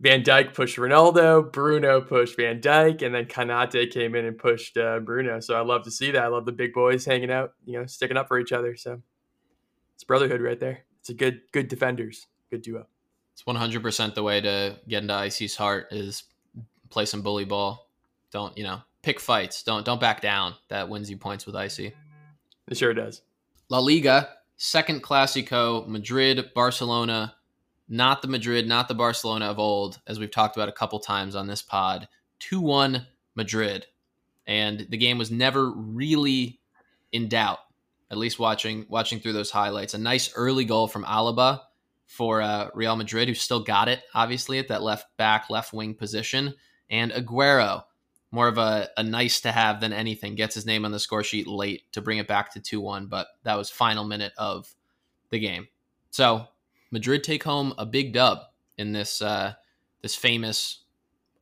Van 0.00 0.22
Dijk 0.22 0.54
pushed 0.54 0.78
Ronaldo, 0.78 1.52
Bruno 1.52 2.00
pushed 2.00 2.36
Van 2.36 2.60
Dijk, 2.60 3.02
and 3.02 3.12
then 3.12 3.24
Konate 3.24 3.90
came 3.90 4.14
in 4.14 4.26
and 4.26 4.38
pushed 4.38 4.76
uh, 4.76 5.00
Bruno. 5.00 5.40
So 5.40 5.56
I 5.56 5.62
love 5.62 5.82
to 5.84 5.90
see 5.90 6.12
that. 6.12 6.22
I 6.22 6.28
love 6.28 6.46
the 6.46 6.52
big 6.52 6.72
boys 6.72 7.04
hanging 7.04 7.32
out, 7.32 7.54
you 7.64 7.80
know, 7.80 7.86
sticking 7.86 8.16
up 8.16 8.28
for 8.28 8.38
each 8.38 8.52
other. 8.52 8.76
So 8.76 9.02
it's 9.96 10.04
brotherhood 10.04 10.40
right 10.40 10.60
there. 10.60 10.84
It's 11.00 11.10
a 11.10 11.14
good, 11.14 11.40
good 11.52 11.66
defenders, 11.66 12.28
good 12.48 12.62
duo. 12.62 12.86
It's 13.40 13.58
100% 13.58 14.14
the 14.14 14.22
way 14.22 14.40
to 14.42 14.76
get 14.86 15.02
into 15.02 15.14
Icy's 15.14 15.56
heart 15.56 15.88
is 15.92 16.24
play 16.90 17.06
some 17.06 17.22
bully 17.22 17.46
ball. 17.46 17.88
Don't, 18.30 18.56
you 18.56 18.64
know, 18.64 18.82
pick 19.02 19.18
fights. 19.18 19.62
Don't 19.62 19.84
don't 19.84 20.00
back 20.00 20.20
down. 20.20 20.54
That 20.68 20.88
wins 20.88 21.10
you 21.10 21.16
points 21.16 21.46
with 21.46 21.56
Icy. 21.56 21.94
It 22.68 22.76
sure 22.76 22.92
does. 22.92 23.22
La 23.70 23.78
Liga, 23.78 24.28
second 24.56 25.02
Clasico, 25.02 25.86
Madrid, 25.88 26.50
Barcelona, 26.54 27.34
not 27.88 28.20
the 28.20 28.28
Madrid, 28.28 28.68
not 28.68 28.88
the 28.88 28.94
Barcelona 28.94 29.46
of 29.46 29.58
old, 29.58 30.00
as 30.06 30.18
we've 30.18 30.30
talked 30.30 30.56
about 30.56 30.68
a 30.68 30.72
couple 30.72 30.98
times 31.00 31.34
on 31.34 31.46
this 31.46 31.62
pod. 31.62 32.08
2 32.40 32.60
1 32.60 33.06
Madrid. 33.36 33.86
And 34.46 34.86
the 34.90 34.98
game 34.98 35.16
was 35.16 35.30
never 35.30 35.70
really 35.70 36.60
in 37.12 37.28
doubt, 37.28 37.60
at 38.10 38.18
least 38.18 38.38
watching 38.38 38.84
watching 38.90 39.18
through 39.18 39.32
those 39.32 39.50
highlights. 39.50 39.94
A 39.94 39.98
nice 39.98 40.30
early 40.36 40.66
goal 40.66 40.88
from 40.88 41.04
Alaba 41.04 41.60
for 42.10 42.42
uh, 42.42 42.68
Real 42.74 42.96
Madrid, 42.96 43.28
who 43.28 43.34
still 43.34 43.62
got 43.62 43.88
it, 43.88 44.02
obviously, 44.14 44.58
at 44.58 44.66
that 44.66 44.82
left 44.82 45.06
back, 45.16 45.48
left 45.48 45.72
wing 45.72 45.94
position. 45.94 46.54
And 46.90 47.12
Aguero, 47.12 47.84
more 48.32 48.48
of 48.48 48.58
a, 48.58 48.88
a 48.96 49.04
nice 49.04 49.40
to 49.42 49.52
have 49.52 49.80
than 49.80 49.92
anything, 49.92 50.34
gets 50.34 50.56
his 50.56 50.66
name 50.66 50.84
on 50.84 50.90
the 50.90 50.98
score 50.98 51.22
sheet 51.22 51.46
late 51.46 51.84
to 51.92 52.00
bring 52.00 52.18
it 52.18 52.26
back 52.26 52.52
to 52.54 52.60
2 52.60 52.80
1, 52.80 53.06
but 53.06 53.28
that 53.44 53.54
was 53.54 53.70
final 53.70 54.02
minute 54.02 54.32
of 54.36 54.74
the 55.30 55.38
game. 55.38 55.68
So 56.10 56.48
Madrid 56.90 57.22
take 57.22 57.44
home 57.44 57.74
a 57.78 57.86
big 57.86 58.12
dub 58.12 58.40
in 58.76 58.90
this 58.90 59.22
uh, 59.22 59.52
this 60.02 60.16
famous 60.16 60.80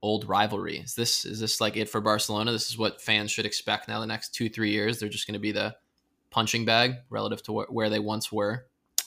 old 0.03 0.29
rivalry. 0.29 0.81
Is 0.81 0.95
this 0.95 1.25
is 1.25 1.41
this 1.41 1.63
like 1.63 1.79
it 1.79 1.89
for 1.89 2.03
Barcelona? 2.03 2.53
This 2.53 2.69
is 2.69 2.77
what 2.77 3.01
fans 3.01 3.31
should 3.31 3.47
expect 3.47 3.89
now. 3.89 4.01
The 4.01 4.07
next 4.07 4.35
two 4.35 4.51
three 4.51 4.71
years, 4.71 5.01
they're 5.01 5.09
just 5.09 5.27
going 5.27 5.33
to 5.33 5.41
be 5.41 5.53
the 5.53 5.75
punching 6.31 6.67
bag 6.67 6.97
relative 7.09 7.43
to 7.45 7.63
wh- 7.63 7.73
where 7.73 7.89
they 7.89 8.01
once 8.01 8.31
were. 8.31 8.67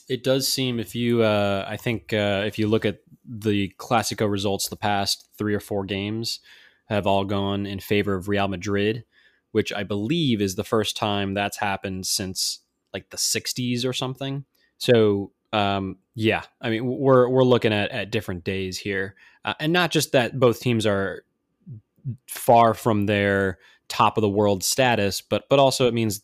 It 0.09 0.23
does 0.23 0.47
seem 0.47 0.79
if 0.79 0.95
you, 0.95 1.23
uh, 1.23 1.65
I 1.67 1.77
think, 1.77 2.13
uh, 2.13 2.43
if 2.45 2.59
you 2.59 2.67
look 2.67 2.85
at 2.85 2.99
the 3.23 3.73
Clasico 3.77 4.29
results, 4.29 4.67
the 4.67 4.75
past 4.75 5.29
three 5.37 5.53
or 5.53 5.59
four 5.59 5.85
games 5.85 6.39
have 6.87 7.07
all 7.07 7.23
gone 7.23 7.65
in 7.65 7.79
favor 7.79 8.15
of 8.15 8.27
Real 8.27 8.47
Madrid, 8.47 9.05
which 9.51 9.71
I 9.71 9.83
believe 9.83 10.41
is 10.41 10.55
the 10.55 10.63
first 10.63 10.97
time 10.97 11.33
that's 11.33 11.57
happened 11.57 12.05
since 12.05 12.59
like 12.93 13.09
the 13.09 13.17
'60s 13.17 13.85
or 13.85 13.93
something. 13.93 14.45
So 14.77 15.31
um, 15.53 15.97
yeah, 16.15 16.43
I 16.61 16.69
mean 16.69 16.85
we're 16.85 17.29
we're 17.29 17.43
looking 17.43 17.73
at 17.73 17.91
at 17.91 18.11
different 18.11 18.43
days 18.43 18.77
here, 18.77 19.15
uh, 19.45 19.53
and 19.59 19.71
not 19.71 19.91
just 19.91 20.11
that 20.11 20.39
both 20.39 20.59
teams 20.59 20.85
are 20.85 21.23
far 22.27 22.73
from 22.73 23.05
their 23.05 23.59
top 23.87 24.17
of 24.17 24.21
the 24.21 24.29
world 24.29 24.63
status, 24.63 25.21
but 25.21 25.47
but 25.49 25.59
also 25.59 25.87
it 25.87 25.93
means 25.93 26.21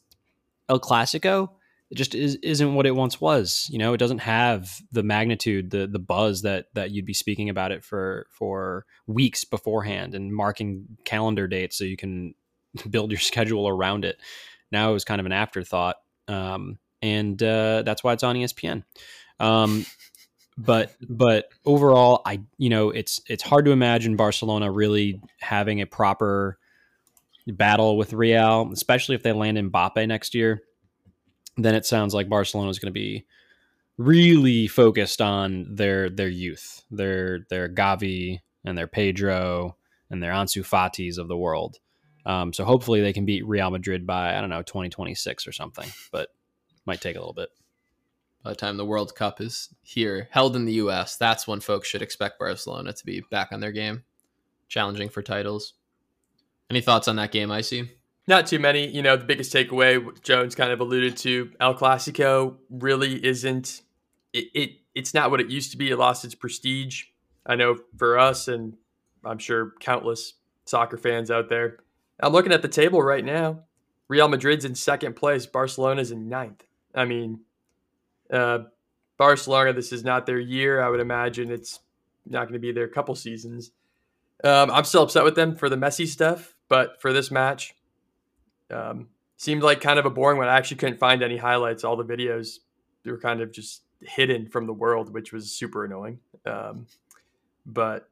El 0.69 0.79
Clasico 0.79 1.51
it 1.89 1.95
just 1.95 2.15
is 2.15 2.35
isn't 2.43 2.75
what 2.75 2.85
it 2.85 2.95
once 2.95 3.21
was. 3.21 3.67
You 3.71 3.79
know, 3.79 3.93
it 3.93 3.97
doesn't 3.97 4.19
have 4.19 4.81
the 4.91 5.03
magnitude, 5.03 5.71
the 5.71 5.87
the 5.87 5.99
buzz 5.99 6.41
that 6.41 6.67
that 6.73 6.91
you'd 6.91 7.05
be 7.05 7.13
speaking 7.13 7.49
about 7.49 7.71
it 7.71 7.83
for 7.83 8.27
for 8.29 8.85
weeks 9.05 9.45
beforehand 9.45 10.13
and 10.13 10.33
marking 10.33 10.85
calendar 11.05 11.47
dates 11.47 11.77
so 11.77 11.85
you 11.85 11.97
can 11.97 12.35
build 12.89 13.11
your 13.11 13.19
schedule 13.19 13.67
around 13.67 14.03
it. 14.03 14.17
Now 14.71 14.89
it 14.89 14.93
was 14.93 15.05
kind 15.05 15.19
of 15.19 15.25
an 15.25 15.31
afterthought. 15.31 15.95
Um, 16.27 16.77
and 17.01 17.41
uh, 17.41 17.83
that's 17.83 18.03
why 18.03 18.13
it's 18.13 18.23
on 18.23 18.35
ESPN. 18.35 18.83
Um, 19.39 19.85
but 20.57 20.93
but 21.07 21.49
overall, 21.65 22.21
I 22.25 22.41
you 22.57 22.69
know 22.69 22.89
it's 22.89 23.21
it's 23.27 23.43
hard 23.43 23.65
to 23.65 23.71
imagine 23.71 24.15
Barcelona 24.15 24.71
really 24.71 25.21
having 25.39 25.81
a 25.81 25.85
proper 25.85 26.57
battle 27.47 27.95
with 27.95 28.11
Real, 28.11 28.69
especially 28.73 29.15
if 29.15 29.23
they 29.23 29.31
land 29.31 29.57
in 29.57 29.71
Mbappe 29.71 30.05
next 30.07 30.33
year. 30.33 30.61
Then 31.57 31.75
it 31.75 31.85
sounds 31.85 32.13
like 32.13 32.29
Barcelona 32.29 32.69
is 32.69 32.79
going 32.79 32.93
to 32.93 32.99
be 32.99 33.25
really 33.97 34.67
focused 34.67 35.21
on 35.21 35.75
their 35.75 36.09
their 36.09 36.29
youth, 36.29 36.83
their 36.91 37.45
their 37.49 37.67
Gavi 37.67 38.39
and 38.63 38.77
their 38.77 38.87
Pedri 38.87 39.73
and 40.09 40.21
their 40.21 40.31
Ansu 40.31 40.63
Fatis 40.63 41.17
of 41.17 41.27
the 41.27 41.37
world. 41.37 41.77
Um, 42.25 42.53
so 42.53 42.65
hopefully 42.65 43.01
they 43.01 43.13
can 43.13 43.25
beat 43.25 43.47
Real 43.47 43.71
Madrid 43.71 44.05
by 44.05 44.37
I 44.37 44.41
don't 44.41 44.49
know 44.49 44.61
2026 44.61 45.47
or 45.47 45.51
something, 45.51 45.89
but 46.11 46.29
might 46.85 47.01
take 47.01 47.15
a 47.15 47.19
little 47.19 47.33
bit 47.33 47.49
by 48.47 48.51
the 48.51 48.55
time 48.55 48.77
the 48.77 48.85
World 48.85 49.13
Cup 49.13 49.41
is 49.41 49.75
here, 49.81 50.29
held 50.31 50.55
in 50.55 50.63
the 50.63 50.75
U.S., 50.75 51.17
that's 51.17 51.49
when 51.49 51.59
folks 51.59 51.89
should 51.89 52.01
expect 52.01 52.39
Barcelona 52.39 52.93
to 52.93 53.05
be 53.05 53.21
back 53.29 53.51
on 53.51 53.59
their 53.59 53.73
game, 53.73 54.05
challenging 54.69 55.09
for 55.09 55.21
titles. 55.21 55.73
Any 56.69 56.79
thoughts 56.79 57.09
on 57.09 57.17
that 57.17 57.33
game, 57.33 57.51
Icy? 57.51 57.91
Not 58.27 58.45
too 58.45 58.59
many. 58.59 58.87
You 58.87 59.01
know, 59.01 59.15
the 59.15 59.25
biggest 59.25 59.53
takeaway 59.53 60.21
Jones 60.21 60.53
kind 60.53 60.71
of 60.71 60.79
alluded 60.79 61.15
to: 61.17 61.51
El 61.59 61.75
Clasico 61.75 62.57
really 62.69 63.25
isn't. 63.25 63.81
It, 64.33 64.45
it 64.53 64.71
it's 64.93 65.13
not 65.13 65.31
what 65.31 65.39
it 65.39 65.49
used 65.49 65.71
to 65.71 65.77
be. 65.77 65.89
It 65.89 65.97
lost 65.97 66.25
its 66.25 66.35
prestige. 66.35 67.05
I 67.45 67.55
know 67.55 67.77
for 67.97 68.19
us, 68.19 68.47
and 68.47 68.75
I'm 69.23 69.37
sure 69.37 69.73
countless 69.79 70.33
soccer 70.65 70.97
fans 70.97 71.31
out 71.31 71.49
there. 71.49 71.77
I'm 72.19 72.33
looking 72.33 72.51
at 72.51 72.61
the 72.61 72.67
table 72.67 73.01
right 73.01 73.23
now. 73.23 73.63
Real 74.09 74.27
Madrid's 74.27 74.65
in 74.65 74.75
second 74.75 75.15
place. 75.15 75.45
Barcelona's 75.45 76.11
in 76.11 76.29
ninth. 76.29 76.63
I 76.95 77.05
mean, 77.05 77.41
uh, 78.31 78.59
Barcelona, 79.17 79.73
this 79.73 79.91
is 79.91 80.03
not 80.03 80.25
their 80.25 80.39
year. 80.39 80.81
I 80.81 80.89
would 80.89 80.99
imagine 80.99 81.51
it's 81.51 81.79
not 82.25 82.43
going 82.43 82.53
to 82.53 82.59
be 82.59 82.71
their 82.71 82.87
couple 82.87 83.15
seasons. 83.15 83.71
Um, 84.43 84.71
I'm 84.71 84.83
still 84.83 85.03
upset 85.03 85.23
with 85.23 85.35
them 85.35 85.55
for 85.55 85.69
the 85.69 85.77
messy 85.77 86.05
stuff, 86.05 86.55
but 86.69 87.01
for 87.01 87.11
this 87.11 87.31
match, 87.31 87.73
um, 88.71 89.07
seemed 89.37 89.63
like 89.63 89.81
kind 89.81 89.99
of 89.99 90.05
a 90.05 90.09
boring 90.09 90.37
one. 90.37 90.47
I 90.47 90.57
actually 90.57 90.77
couldn't 90.77 90.99
find 90.99 91.23
any 91.23 91.37
highlights. 91.37 91.83
All 91.83 91.95
the 91.95 92.05
videos 92.05 92.57
they 93.03 93.11
were 93.11 93.19
kind 93.19 93.41
of 93.41 93.51
just 93.51 93.83
hidden 94.01 94.47
from 94.47 94.67
the 94.67 94.73
world, 94.73 95.13
which 95.13 95.31
was 95.31 95.51
super 95.51 95.85
annoying. 95.85 96.19
Um, 96.45 96.87
but 97.65 98.09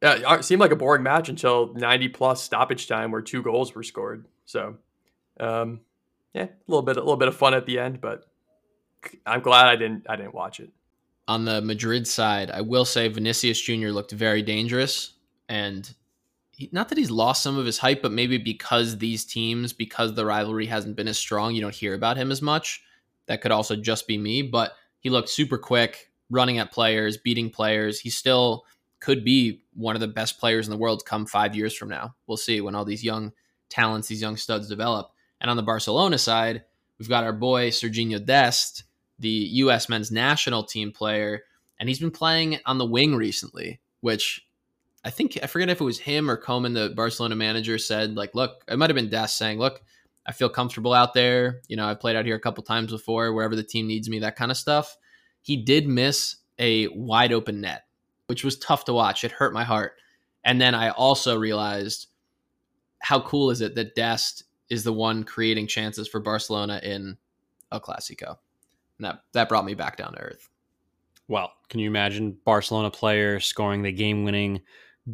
it 0.00 0.44
seemed 0.44 0.60
like 0.60 0.70
a 0.70 0.76
boring 0.76 1.02
match 1.02 1.28
until 1.28 1.74
90 1.74 2.08
plus 2.08 2.42
stoppage 2.42 2.86
time, 2.86 3.10
where 3.10 3.22
two 3.22 3.42
goals 3.42 3.74
were 3.74 3.82
scored. 3.82 4.26
So, 4.46 4.76
um, 5.40 5.80
yeah, 6.34 6.44
a 6.44 6.48
little 6.66 6.82
bit, 6.82 6.96
a 6.96 7.00
little 7.00 7.16
bit 7.16 7.28
of 7.28 7.36
fun 7.36 7.54
at 7.54 7.66
the 7.66 7.78
end, 7.78 8.00
but 8.00 8.24
I'm 9.26 9.40
glad 9.40 9.66
I 9.66 9.76
didn't 9.76 10.06
I 10.08 10.16
didn't 10.16 10.34
watch 10.34 10.60
it. 10.60 10.70
On 11.26 11.44
the 11.44 11.60
Madrid 11.60 12.06
side, 12.06 12.50
I 12.50 12.62
will 12.62 12.84
say 12.84 13.08
Vinicius 13.08 13.60
Jr. 13.60 13.88
looked 13.88 14.12
very 14.12 14.42
dangerous, 14.42 15.12
and 15.48 15.92
not 16.72 16.88
that 16.88 16.98
he's 16.98 17.10
lost 17.10 17.42
some 17.42 17.56
of 17.56 17.66
his 17.66 17.78
hype, 17.78 18.02
but 18.02 18.12
maybe 18.12 18.38
because 18.38 18.98
these 18.98 19.24
teams, 19.24 19.72
because 19.72 20.14
the 20.14 20.26
rivalry 20.26 20.66
hasn't 20.66 20.96
been 20.96 21.08
as 21.08 21.18
strong, 21.18 21.54
you 21.54 21.60
don't 21.60 21.74
hear 21.74 21.94
about 21.94 22.16
him 22.16 22.30
as 22.30 22.42
much. 22.42 22.82
That 23.26 23.40
could 23.40 23.52
also 23.52 23.76
just 23.76 24.06
be 24.06 24.18
me, 24.18 24.42
but 24.42 24.72
he 25.00 25.10
looked 25.10 25.28
super 25.28 25.58
quick, 25.58 26.10
running 26.30 26.58
at 26.58 26.72
players, 26.72 27.16
beating 27.16 27.50
players. 27.50 28.00
He 28.00 28.10
still 28.10 28.64
could 29.00 29.24
be 29.24 29.62
one 29.74 29.94
of 29.94 30.00
the 30.00 30.08
best 30.08 30.40
players 30.40 30.66
in 30.66 30.70
the 30.70 30.78
world 30.78 31.04
come 31.04 31.26
five 31.26 31.54
years 31.54 31.76
from 31.76 31.88
now. 31.88 32.14
We'll 32.26 32.36
see 32.36 32.60
when 32.60 32.74
all 32.74 32.84
these 32.84 33.04
young 33.04 33.32
talents, 33.68 34.08
these 34.08 34.22
young 34.22 34.36
studs 34.36 34.68
develop. 34.68 35.10
And 35.40 35.50
on 35.50 35.56
the 35.56 35.62
Barcelona 35.62 36.18
side, 36.18 36.64
we've 36.98 37.08
got 37.08 37.24
our 37.24 37.32
boy 37.32 37.70
Sergiño 37.70 38.24
Dest, 38.24 38.84
the 39.18 39.28
U.S. 39.28 39.88
men's 39.88 40.10
national 40.10 40.64
team 40.64 40.90
player, 40.90 41.42
and 41.78 41.88
he's 41.88 42.00
been 42.00 42.10
playing 42.10 42.58
on 42.66 42.78
the 42.78 42.86
wing 42.86 43.14
recently, 43.14 43.80
which 44.00 44.47
I 45.04 45.10
think 45.10 45.38
I 45.42 45.46
forget 45.46 45.68
if 45.68 45.80
it 45.80 45.84
was 45.84 45.98
him 45.98 46.30
or 46.30 46.36
Koeman, 46.36 46.74
the 46.74 46.92
Barcelona 46.94 47.36
manager, 47.36 47.78
said 47.78 48.16
like, 48.16 48.34
"Look, 48.34 48.64
it 48.68 48.78
might 48.78 48.90
have 48.90 48.96
been 48.96 49.08
Dest 49.08 49.36
saying, 49.38 49.58
look, 49.58 49.80
I 50.26 50.32
feel 50.32 50.48
comfortable 50.48 50.92
out 50.92 51.14
there. 51.14 51.60
You 51.68 51.76
know, 51.76 51.86
I've 51.86 52.00
played 52.00 52.16
out 52.16 52.26
here 52.26 52.36
a 52.36 52.40
couple 52.40 52.62
times 52.64 52.90
before, 52.90 53.32
wherever 53.32 53.56
the 53.56 53.62
team 53.62 53.86
needs 53.86 54.08
me, 54.08 54.18
that 54.20 54.36
kind 54.36 54.50
of 54.50 54.56
stuff." 54.56 54.96
He 55.40 55.56
did 55.56 55.86
miss 55.86 56.36
a 56.58 56.88
wide 56.88 57.32
open 57.32 57.60
net, 57.60 57.84
which 58.26 58.44
was 58.44 58.58
tough 58.58 58.84
to 58.86 58.92
watch. 58.92 59.24
It 59.24 59.32
hurt 59.32 59.54
my 59.54 59.64
heart. 59.64 59.92
And 60.44 60.60
then 60.60 60.74
I 60.74 60.90
also 60.90 61.38
realized 61.38 62.08
how 63.00 63.20
cool 63.20 63.50
is 63.50 63.60
it 63.60 63.76
that 63.76 63.94
Dest 63.94 64.44
is 64.68 64.84
the 64.84 64.92
one 64.92 65.24
creating 65.24 65.68
chances 65.68 66.08
for 66.08 66.20
Barcelona 66.20 66.80
in 66.82 67.16
El 67.70 67.80
Clasico. 67.80 68.36
And 68.98 69.04
that 69.04 69.22
that 69.32 69.48
brought 69.48 69.64
me 69.64 69.74
back 69.74 69.96
down 69.96 70.12
to 70.12 70.20
earth. 70.20 70.48
Well, 71.28 71.52
can 71.68 71.80
you 71.80 71.88
imagine 71.88 72.36
Barcelona 72.44 72.90
player 72.90 73.38
scoring 73.38 73.82
the 73.82 73.92
game-winning 73.92 74.62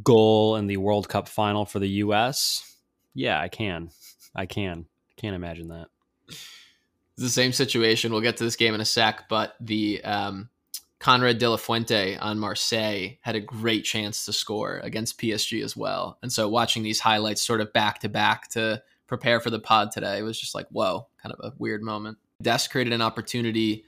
goal 0.02 0.56
in 0.56 0.66
the 0.66 0.76
World 0.76 1.08
Cup 1.08 1.28
final 1.28 1.64
for 1.64 1.78
the 1.78 1.88
U.S.? 1.88 2.78
Yeah, 3.14 3.40
I 3.40 3.48
can. 3.48 3.90
I 4.34 4.46
can. 4.46 4.86
Can't 5.16 5.36
imagine 5.36 5.68
that. 5.68 5.86
It's 6.28 7.22
the 7.22 7.28
same 7.28 7.52
situation. 7.52 8.10
We'll 8.10 8.20
get 8.20 8.38
to 8.38 8.44
this 8.44 8.56
game 8.56 8.74
in 8.74 8.80
a 8.80 8.84
sec, 8.84 9.28
but 9.28 9.54
the 9.60 10.02
um, 10.02 10.48
Konrad 10.98 11.38
de 11.38 11.48
la 11.48 11.56
Fuente 11.56 12.16
on 12.16 12.38
Marseille 12.38 13.18
had 13.20 13.36
a 13.36 13.40
great 13.40 13.84
chance 13.84 14.24
to 14.24 14.32
score 14.32 14.80
against 14.82 15.20
PSG 15.20 15.62
as 15.62 15.76
well. 15.76 16.18
And 16.22 16.32
so 16.32 16.48
watching 16.48 16.82
these 16.82 16.98
highlights 16.98 17.42
sort 17.42 17.60
of 17.60 17.72
back 17.72 18.00
to 18.00 18.08
back 18.08 18.48
to 18.50 18.82
prepare 19.06 19.38
for 19.38 19.50
the 19.50 19.60
pod 19.60 19.92
today 19.92 20.22
was 20.22 20.40
just 20.40 20.54
like, 20.54 20.66
whoa, 20.70 21.06
kind 21.22 21.32
of 21.32 21.40
a 21.44 21.54
weird 21.58 21.82
moment. 21.82 22.18
Des 22.42 22.60
created 22.70 22.92
an 22.92 23.02
opportunity 23.02 23.84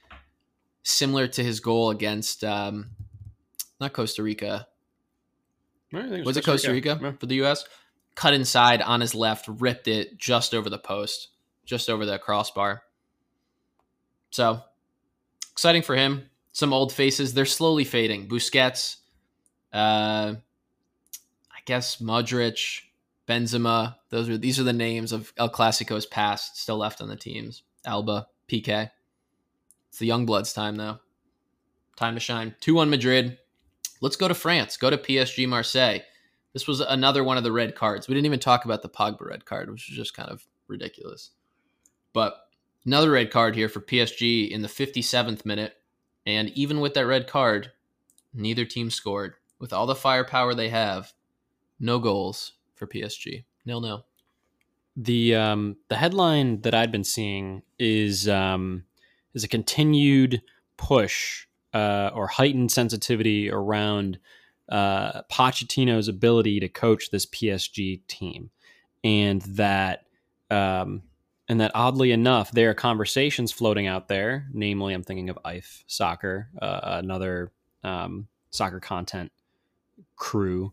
similar 0.83 1.27
to 1.27 1.43
his 1.43 1.59
goal 1.59 1.91
against 1.91 2.45
um, 2.45 2.91
not 3.81 3.93
Costa 3.93 4.23
Rica. 4.23 4.69
Was 5.93 6.37
it 6.37 6.45
Costa 6.45 6.73
Rica 6.73 6.99
Yeah. 7.01 7.13
for 7.13 7.27
the 7.27 7.37
U.S.? 7.37 7.65
Cut 8.15 8.35
inside 8.35 8.81
on 8.83 9.01
his 9.01 9.15
left, 9.15 9.47
ripped 9.47 9.89
it 9.89 10.17
just 10.19 10.55
over 10.55 10.71
the 10.71 10.79
post, 10.79 11.29
just 11.65 11.91
over 11.91 12.07
the 12.07 12.19
crossbar. 12.19 12.83
So 14.31 14.61
exciting 15.53 15.83
for 15.83 15.95
him. 15.97 16.29
Some 16.53 16.73
old 16.73 16.93
faces. 16.93 17.35
They're 17.35 17.45
slowly 17.45 17.85
fading. 17.85 18.29
Busquets, 18.29 18.97
uh, 19.73 20.35
I 21.51 21.59
guess 21.67 21.97
Modric, 21.97 22.81
Benzema. 23.29 23.97
Those 24.09 24.29
are 24.31 24.39
these 24.39 24.59
are 24.59 24.63
the 24.65 24.73
names 24.73 25.13
of 25.13 25.33
El 25.37 25.51
Clasico's 25.51 26.07
past 26.07 26.59
still 26.61 26.79
left 26.79 27.01
on 27.03 27.09
the 27.09 27.17
teams. 27.17 27.63
Alba, 27.85 28.29
Piqué. 28.49 28.91
It's 29.91 29.99
the 29.99 30.07
young 30.07 30.25
bloods' 30.27 30.53
time 30.55 30.77
though. 30.77 30.99
Time 31.97 32.15
to 32.15 32.21
shine. 32.21 32.55
Two 32.61 32.75
one 32.75 32.89
Madrid. 32.91 33.39
Let's 34.01 34.17
go 34.17 34.29
to 34.29 34.35
France. 34.35 34.77
Go 34.77 34.91
to 34.91 34.99
PSG 34.99 35.49
Marseille. 35.49 36.01
This 36.53 36.67
was 36.67 36.81
another 36.81 37.23
one 37.23 37.37
of 37.37 37.45
the 37.45 37.53
red 37.53 37.75
cards. 37.75 38.09
We 38.09 38.15
didn't 38.15 38.27
even 38.27 38.41
talk 38.41 38.65
about 38.65 38.83
the 38.83 38.89
Pogba 38.89 39.27
red 39.27 39.45
card, 39.45 39.71
which 39.71 39.89
was 39.89 39.97
just 39.97 40.15
kind 40.15 40.31
of 40.31 40.47
ridiculous. 40.69 41.31
But 42.13 42.35
another 42.85 43.11
red 43.11 43.31
card 43.31 43.55
here 43.55 43.69
for 43.69 43.81
PSG 43.81 44.51
in 44.51 44.63
the 44.63 44.69
57th 44.69 45.45
minute. 45.45 45.75
And 46.25 46.49
even 46.51 46.81
with 46.81 46.95
that 46.95 47.07
red 47.07 47.27
card, 47.27 47.73
neither 48.33 48.65
team 48.65 48.91
scored. 48.91 49.35
With 49.59 49.73
all 49.73 49.87
the 49.87 49.95
firepower 49.95 50.55
they 50.55 50.69
have, 50.71 51.13
no 51.79 51.99
goals 51.99 52.53
for 52.75 52.87
PSG. 52.87 53.45
Nil 53.65 53.81
nil. 53.81 54.07
the 54.97 55.35
um, 55.35 55.77
the 55.89 55.97
headline 55.97 56.61
that 56.63 56.75
I'd 56.75 56.93
been 56.93 57.05
seeing 57.05 57.63
is 57.79 58.29
um, 58.29 58.85
is 59.35 59.45
a 59.45 59.49
continued 59.49 60.43
push 60.77 61.46
uh, 61.75 62.11
or 62.15 62.27
heightened 62.27 62.73
sensitivity 62.73 63.51
around 63.51 64.19
uh, 64.69 65.23
Pochettino's 65.31 66.09
ability 66.09 66.61
to 66.61 66.69
coach 66.69 67.11
this 67.11 67.27
PSG 67.27 68.07
team, 68.07 68.51
and 69.05 69.43
that 69.43 70.07
um, 70.51 71.03
and 71.49 71.61
that 71.61 71.73
oddly 71.75 72.11
enough, 72.13 72.51
there 72.51 72.71
are 72.71 72.75
conversations 72.75 73.53
floating 73.53 73.87
out 73.87 74.09
there. 74.09 74.47
Namely, 74.53 74.95
I'm 74.95 75.03
thinking 75.03 75.31
of 75.31 75.39
IFE 75.45 75.85
Soccer, 75.87 76.49
uh, 76.61 76.81
another 76.83 77.53
um, 77.85 78.27
soccer 78.51 78.81
content 78.81 79.31
crew, 80.17 80.73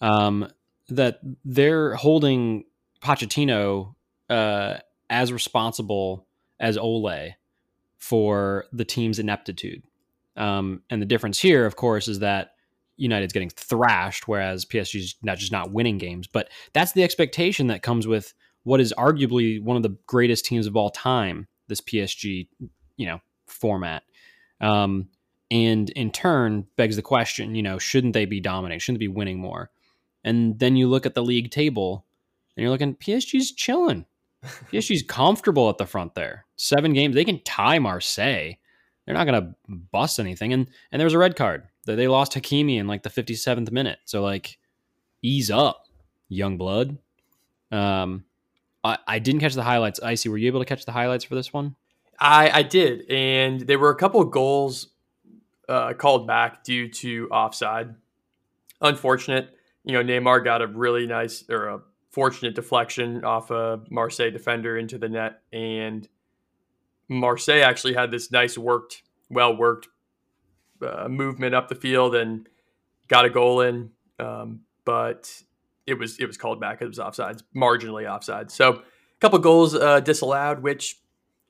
um, 0.00 0.48
that 0.88 1.20
they're 1.44 1.94
holding 1.96 2.64
Pochettino 3.02 3.94
uh, 4.30 4.78
as 5.10 5.32
responsible 5.32 6.26
as 6.58 6.78
Ole 6.78 7.34
for 7.98 8.66
the 8.72 8.84
team's 8.84 9.18
ineptitude. 9.18 9.82
Um, 10.36 10.82
and 10.90 11.00
the 11.00 11.06
difference 11.06 11.38
here, 11.38 11.66
of 11.66 11.76
course, 11.76 12.08
is 12.08 12.20
that 12.20 12.52
United's 12.96 13.32
getting 13.32 13.50
thrashed, 13.50 14.26
whereas 14.26 14.64
PSG's 14.64 15.16
not 15.22 15.38
just 15.38 15.52
not 15.52 15.72
winning 15.72 15.98
games. 15.98 16.26
But 16.26 16.48
that's 16.72 16.92
the 16.92 17.02
expectation 17.02 17.68
that 17.68 17.82
comes 17.82 18.06
with 18.06 18.34
what 18.64 18.80
is 18.80 18.94
arguably 18.96 19.62
one 19.62 19.76
of 19.76 19.82
the 19.82 19.96
greatest 20.06 20.44
teams 20.44 20.66
of 20.66 20.76
all 20.76 20.90
time. 20.90 21.46
This 21.68 21.80
PSG, 21.80 22.48
you 22.96 23.06
know, 23.06 23.20
format. 23.46 24.02
Um, 24.60 25.08
and 25.50 25.90
in 25.90 26.10
turn 26.10 26.66
begs 26.76 26.96
the 26.96 27.02
question, 27.02 27.54
you 27.54 27.62
know, 27.62 27.78
shouldn't 27.78 28.14
they 28.14 28.24
be 28.24 28.40
dominating? 28.40 28.80
Shouldn't 28.80 29.00
they 29.00 29.06
be 29.06 29.12
winning 29.12 29.38
more? 29.38 29.70
And 30.24 30.58
then 30.58 30.76
you 30.76 30.88
look 30.88 31.06
at 31.06 31.14
the 31.14 31.22
league 31.22 31.50
table 31.50 32.04
and 32.56 32.62
you're 32.62 32.70
looking, 32.70 32.96
PSG's 32.96 33.52
chilling. 33.52 34.06
PSG's 34.72 35.02
comfortable 35.02 35.68
at 35.68 35.78
the 35.78 35.86
front 35.86 36.14
there. 36.14 36.46
Seven 36.56 36.92
games. 36.92 37.14
They 37.14 37.24
can 37.24 37.42
tie 37.44 37.78
Marseille. 37.78 38.54
They're 39.06 39.14
not 39.14 39.26
going 39.26 39.40
to 39.40 39.54
bust 39.92 40.18
anything. 40.18 40.52
And 40.52 40.68
and 40.92 41.00
there 41.00 41.06
was 41.06 41.14
a 41.14 41.18
red 41.18 41.36
card. 41.36 41.68
They 41.84 42.08
lost 42.08 42.32
Hakimi 42.32 42.78
in 42.78 42.88
like 42.88 43.04
the 43.04 43.10
57th 43.10 43.70
minute. 43.70 44.00
So 44.04 44.22
like 44.22 44.58
ease 45.22 45.50
up, 45.50 45.86
young 46.28 46.58
blood. 46.58 46.98
Um 47.70 48.24
I, 48.86 48.98
I 49.06 49.18
didn't 49.18 49.40
catch 49.40 49.54
the 49.54 49.64
highlights. 49.64 50.00
Icy, 50.00 50.28
were 50.28 50.38
you 50.38 50.46
able 50.46 50.60
to 50.60 50.66
catch 50.66 50.84
the 50.84 50.92
highlights 50.92 51.24
for 51.24 51.34
this 51.34 51.52
one? 51.52 51.74
I, 52.20 52.50
I 52.50 52.62
did, 52.62 53.10
and 53.10 53.60
there 53.60 53.78
were 53.78 53.90
a 53.90 53.96
couple 53.96 54.20
of 54.20 54.30
goals 54.30 54.88
uh, 55.68 55.92
called 55.94 56.26
back 56.26 56.64
due 56.64 56.88
to 56.88 57.28
offside. 57.30 57.94
Unfortunate, 58.80 59.50
you 59.84 59.92
know, 59.92 60.02
Neymar 60.02 60.44
got 60.44 60.62
a 60.62 60.66
really 60.66 61.06
nice 61.06 61.44
or 61.50 61.66
a 61.68 61.80
fortunate 62.10 62.54
deflection 62.54 63.24
off 63.24 63.50
a 63.50 63.80
Marseille 63.90 64.30
defender 64.30 64.78
into 64.78 64.98
the 64.98 65.08
net, 65.08 65.42
and 65.52 66.08
Marseille 67.08 67.62
actually 67.62 67.94
had 67.94 68.10
this 68.10 68.30
nice 68.30 68.58
worked, 68.58 69.02
well 69.30 69.56
worked 69.56 69.88
uh, 70.82 71.08
movement 71.08 71.54
up 71.54 71.68
the 71.68 71.74
field 71.74 72.14
and 72.14 72.48
got 73.08 73.24
a 73.24 73.30
goal 73.30 73.60
in, 73.60 73.90
um, 74.18 74.60
but 74.84 75.42
it 75.86 75.94
was 75.94 76.18
it 76.18 76.26
was 76.26 76.36
called 76.36 76.60
back. 76.60 76.82
It 76.82 76.88
was 76.88 76.98
offsides, 76.98 77.42
marginally 77.54 78.10
offside. 78.10 78.50
So 78.50 78.72
a 78.72 78.82
couple 79.20 79.38
goals 79.38 79.74
uh, 79.74 80.00
disallowed, 80.00 80.62
which 80.62 81.00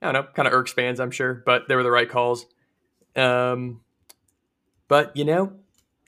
I 0.03 0.13
don't 0.13 0.15
know, 0.15 0.33
kind 0.33 0.47
of 0.47 0.53
irks 0.53 0.73
fans, 0.73 1.01
I'm 1.01 1.11
sure, 1.11 1.43
but 1.47 1.69
they 1.69 1.75
were 1.75 1.83
the 1.83 1.91
right 1.91 2.09
calls. 2.09 2.47
Um, 3.15 3.81
but 4.89 5.17
you 5.17 5.25
know, 5.25 5.53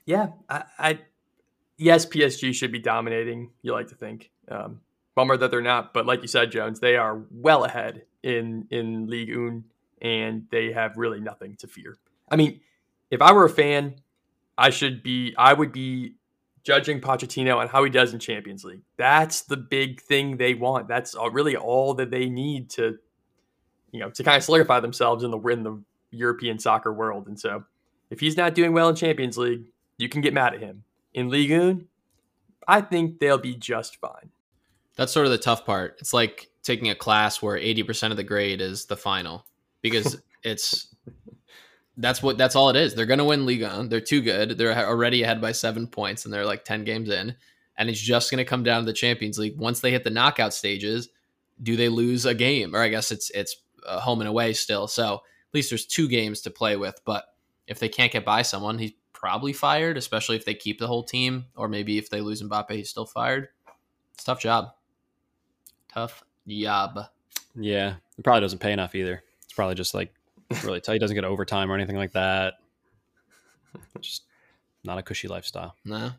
yeah, 0.05 0.29
I, 0.49 0.65
I 0.79 0.99
yes, 1.77 2.07
PSG 2.07 2.55
should 2.55 2.73
be 2.73 2.79
dominating. 2.79 3.51
You 3.63 3.73
like 3.73 3.89
to 3.89 3.95
think. 3.95 4.31
Um, 4.49 4.81
bummer 5.15 5.37
that 5.37 5.51
they're 5.51 5.61
not, 5.61 5.93
but 5.93 6.07
like 6.07 6.23
you 6.23 6.29
said, 6.29 6.53
Jones, 6.53 6.81
they 6.81 6.97
are 6.97 7.23
well 7.31 7.65
ahead 7.65 8.03
in 8.23 8.67
in 8.71 9.07
Ligue 9.07 9.37
1, 9.37 9.65
and 10.03 10.47
they 10.51 10.73
have 10.73 10.97
really 10.97 11.21
nothing 11.21 11.57
to 11.57 11.67
fear. 11.67 11.99
I 12.29 12.37
mean, 12.37 12.61
if 13.11 13.23
I 13.23 13.33
were 13.33 13.45
a 13.45 13.51
fan, 13.51 13.97
I 14.57 14.71
should 14.71 15.03
be. 15.03 15.35
I 15.37 15.53
would 15.53 15.73
be 15.73 16.15
judging 16.63 17.01
Pochettino 17.01 17.57
on 17.57 17.69
how 17.69 17.83
he 17.85 17.91
does 17.91 18.13
in 18.13 18.19
Champions 18.19 18.65
League. 18.65 18.83
That's 18.97 19.43
the 19.43 19.57
big 19.57 20.03
thing 20.03 20.37
they 20.37 20.55
want. 20.55 20.89
That's 20.89 21.15
really 21.33 21.57
all 21.57 21.95
that 21.95 22.11
they 22.11 22.29
need 22.29 22.69
to 22.71 22.99
you 23.93 24.01
know, 24.01 24.11
to 24.11 24.23
kind 24.23 24.37
of 24.37 24.45
solidify 24.45 24.81
themselves 24.81 25.25
in 25.25 25.31
the 25.31 25.39
in 25.39 25.63
the 25.63 25.83
European 26.11 26.59
soccer 26.59 26.93
world. 26.93 27.27
And 27.27 27.39
so, 27.39 27.65
if 28.11 28.21
he's 28.21 28.37
not 28.37 28.55
doing 28.55 28.73
well 28.73 28.89
in 28.89 28.95
Champions 28.95 29.39
League, 29.39 29.71
you 29.99 30.09
can 30.09 30.21
get 30.21 30.35
mad 30.35 30.55
at 30.55 30.61
him. 30.61 30.85
In 31.15 31.29
Ligue 31.29 31.51
1, 31.51 31.87
I 32.67 32.81
think 32.81 33.19
they'll 33.19 33.39
be 33.39 33.55
just 33.55 33.97
fine. 33.97 34.31
That's 34.97 35.13
sort 35.13 35.27
of 35.27 35.33
the 35.33 35.39
tough 35.39 35.65
part. 35.65 35.97
It's 36.01 36.13
like 36.13 36.51
taking 36.69 36.91
a 36.91 36.95
class 36.95 37.43
where 37.43 37.59
80% 37.59 38.11
of 38.11 38.17
the 38.17 38.23
grade 38.23 38.61
is 38.61 38.85
the 38.85 38.97
final 38.97 39.45
because 39.83 40.21
it's 40.45 40.95
that's 41.97 42.23
what 42.23 42.39
that's 42.39 42.55
all 42.55 42.71
it 42.71 42.77
is. 42.77 42.95
They're 42.95 43.07
going 43.07 43.19
to 43.19 43.25
win 43.25 43.45
Liga. 43.45 43.85
They're 43.89 44.01
too 44.01 44.21
good. 44.21 44.57
They're 44.57 44.87
already 44.87 45.25
ahead 45.25 45.41
by 45.41 45.51
7 45.51 45.89
points 45.89 46.25
and 46.25 46.33
they're 46.33 46.47
like 46.47 46.65
10 46.65 46.85
games 46.85 47.09
in 47.09 47.35
and 47.77 47.89
it's 47.89 48.01
just 48.01 48.31
going 48.31 48.39
to 48.39 48.45
come 48.45 48.63
down 48.63 48.83
to 48.83 48.87
the 48.87 48.93
Champions 48.93 49.39
League. 49.39 49.57
Once 49.57 49.81
they 49.81 49.91
hit 49.91 50.05
the 50.05 50.11
knockout 50.11 50.53
stages, 50.53 51.09
do 51.63 51.75
they 51.75 51.89
lose 51.89 52.27
a 52.27 52.35
game? 52.35 52.77
Or 52.77 52.83
I 52.83 52.89
guess 52.89 53.11
it's 53.11 53.31
it's 53.31 53.57
uh, 53.87 53.99
home 53.99 54.21
and 54.21 54.29
away 54.29 54.53
still. 54.53 54.87
So 54.87 55.15
at 55.15 55.55
least 55.55 55.71
there's 55.71 55.87
two 55.87 56.07
games 56.07 56.43
to 56.43 56.51
play 56.51 56.77
with. 56.77 57.01
But 57.05 57.25
if 57.67 57.79
they 57.79 57.89
can't 57.89 58.13
get 58.13 58.25
by 58.25 58.43
someone, 58.43 58.79
he's 58.79 58.93
probably 59.13 59.53
fired, 59.53 59.97
especially 59.97 60.37
if 60.37 60.45
they 60.45 60.55
keep 60.55 60.79
the 60.79 60.87
whole 60.87 61.03
team, 61.03 61.47
or 61.57 61.69
maybe 61.69 61.99
if 61.99 62.11
they 62.11 62.21
lose 62.21 62.43
Mbappe, 62.43 62.71
he's 62.71 62.91
still 62.91 63.07
fired. 63.07 63.49
It's 64.15 64.25
a 64.25 64.27
tough 64.27 64.41
job. 64.41 64.69
Tough 65.93 66.23
job. 66.49 67.07
Yeah, 67.55 67.95
it 68.17 68.25
probably 68.25 68.41
doesn't 68.41 68.59
pay 68.59 68.73
enough 68.73 68.95
either. 68.95 69.23
It's 69.45 69.53
probably 69.53 69.75
just 69.75 69.95
like 69.95 70.13
really 70.63 70.81
tight. 70.81 70.95
He 70.95 70.99
doesn't 70.99 71.15
get 71.15 71.25
overtime 71.25 71.71
or 71.71 71.75
anything 71.75 71.97
like 71.97 72.13
that. 72.13 72.55
Just 74.01 74.23
not 74.85 74.99
a 74.99 75.03
cushy 75.03 75.29
lifestyle. 75.29 75.75
No, 75.85 76.11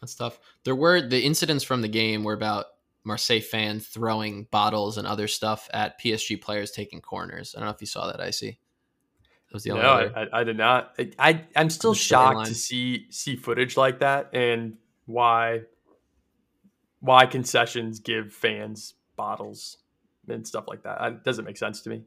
that's 0.00 0.14
tough. 0.14 0.38
There 0.64 0.76
were 0.76 1.00
the 1.00 1.20
incidents 1.24 1.64
from 1.64 1.82
the 1.82 1.88
game 1.88 2.24
were 2.24 2.34
about 2.34 2.66
Marseille 3.04 3.40
fans 3.40 3.86
throwing 3.86 4.44
bottles 4.50 4.98
and 4.98 5.06
other 5.06 5.28
stuff 5.28 5.68
at 5.72 6.00
PSG 6.00 6.40
players 6.40 6.70
taking 6.70 7.00
corners. 7.00 7.54
I 7.56 7.60
don't 7.60 7.68
know 7.68 7.74
if 7.74 7.80
you 7.80 7.86
saw 7.86 8.06
that, 8.06 8.20
Icy. 8.20 8.58
That 9.48 9.54
was 9.54 9.64
the 9.64 9.72
only 9.72 9.82
No, 9.82 9.90
I, 9.90 10.22
I, 10.22 10.40
I 10.40 10.44
did 10.44 10.56
not. 10.56 10.94
I, 10.98 11.10
I 11.18 11.44
I'm 11.56 11.70
still 11.70 11.94
shocked 11.94 12.38
storyline. 12.38 12.46
to 12.46 12.54
see 12.54 13.06
see 13.10 13.36
footage 13.36 13.76
like 13.76 13.98
that 14.00 14.30
and 14.34 14.76
why 15.06 15.62
why 17.00 17.26
concessions 17.26 17.98
give 17.98 18.32
fans 18.32 18.94
bottles 19.22 19.76
and 20.28 20.44
stuff 20.46 20.64
like 20.66 20.82
that. 20.82 21.00
It 21.02 21.24
doesn't 21.24 21.44
make 21.44 21.56
sense 21.56 21.80
to 21.82 21.90
me. 21.90 22.02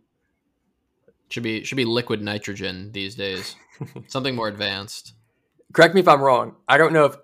Should 1.29 1.43
be 1.43 1.63
should 1.63 1.77
be 1.77 1.85
liquid 1.85 2.21
nitrogen 2.21 2.91
these 2.91 3.15
days. 3.15 3.55
Something 4.07 4.35
more 4.35 4.49
advanced. 4.49 5.13
correct 5.73 5.95
me 5.95 6.01
if 6.01 6.07
I'm 6.07 6.21
wrong. 6.21 6.55
I 6.67 6.77
don't 6.77 6.93
know 6.93 7.05
if, 7.05 7.15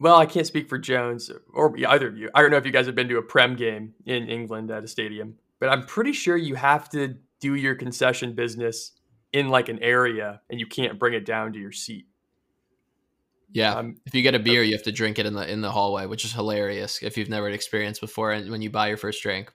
well, 0.00 0.16
I 0.16 0.26
can't 0.26 0.46
speak 0.46 0.68
for 0.68 0.78
Jones 0.78 1.30
or 1.52 1.76
either 1.78 2.08
of 2.08 2.16
you. 2.16 2.30
I 2.34 2.40
don't 2.40 2.50
know 2.50 2.56
if 2.56 2.66
you 2.66 2.72
guys 2.72 2.86
have 2.86 2.94
been 2.94 3.08
to 3.08 3.18
a 3.18 3.22
Prem 3.22 3.56
game 3.56 3.94
in 4.06 4.28
England 4.28 4.70
at 4.70 4.84
a 4.84 4.88
stadium, 4.88 5.36
but 5.60 5.68
I'm 5.68 5.84
pretty 5.86 6.12
sure 6.12 6.36
you 6.36 6.56
have 6.56 6.88
to 6.90 7.16
do 7.40 7.54
your 7.54 7.74
concession 7.74 8.34
business 8.34 8.92
in 9.32 9.48
like 9.50 9.68
an 9.68 9.78
area 9.80 10.40
and 10.48 10.58
you 10.58 10.66
can't 10.66 10.98
bring 10.98 11.14
it 11.14 11.26
down 11.26 11.52
to 11.52 11.58
your 11.58 11.72
seat. 11.72 12.06
Yeah, 13.54 13.76
Um, 13.76 13.96
if 14.04 14.14
you 14.14 14.22
get 14.22 14.34
a 14.34 14.38
beer, 14.40 14.62
you 14.64 14.72
have 14.72 14.82
to 14.82 14.92
drink 14.92 15.18
it 15.20 15.26
in 15.26 15.32
the 15.34 15.48
in 15.50 15.60
the 15.62 15.70
hallway, 15.70 16.06
which 16.06 16.24
is 16.24 16.32
hilarious 16.32 17.02
if 17.02 17.16
you've 17.16 17.28
never 17.30 17.48
experienced 17.48 18.00
before. 18.00 18.32
And 18.32 18.50
when 18.50 18.60
you 18.62 18.68
buy 18.68 18.88
your 18.88 18.96
first 18.96 19.22
drink, 19.22 19.52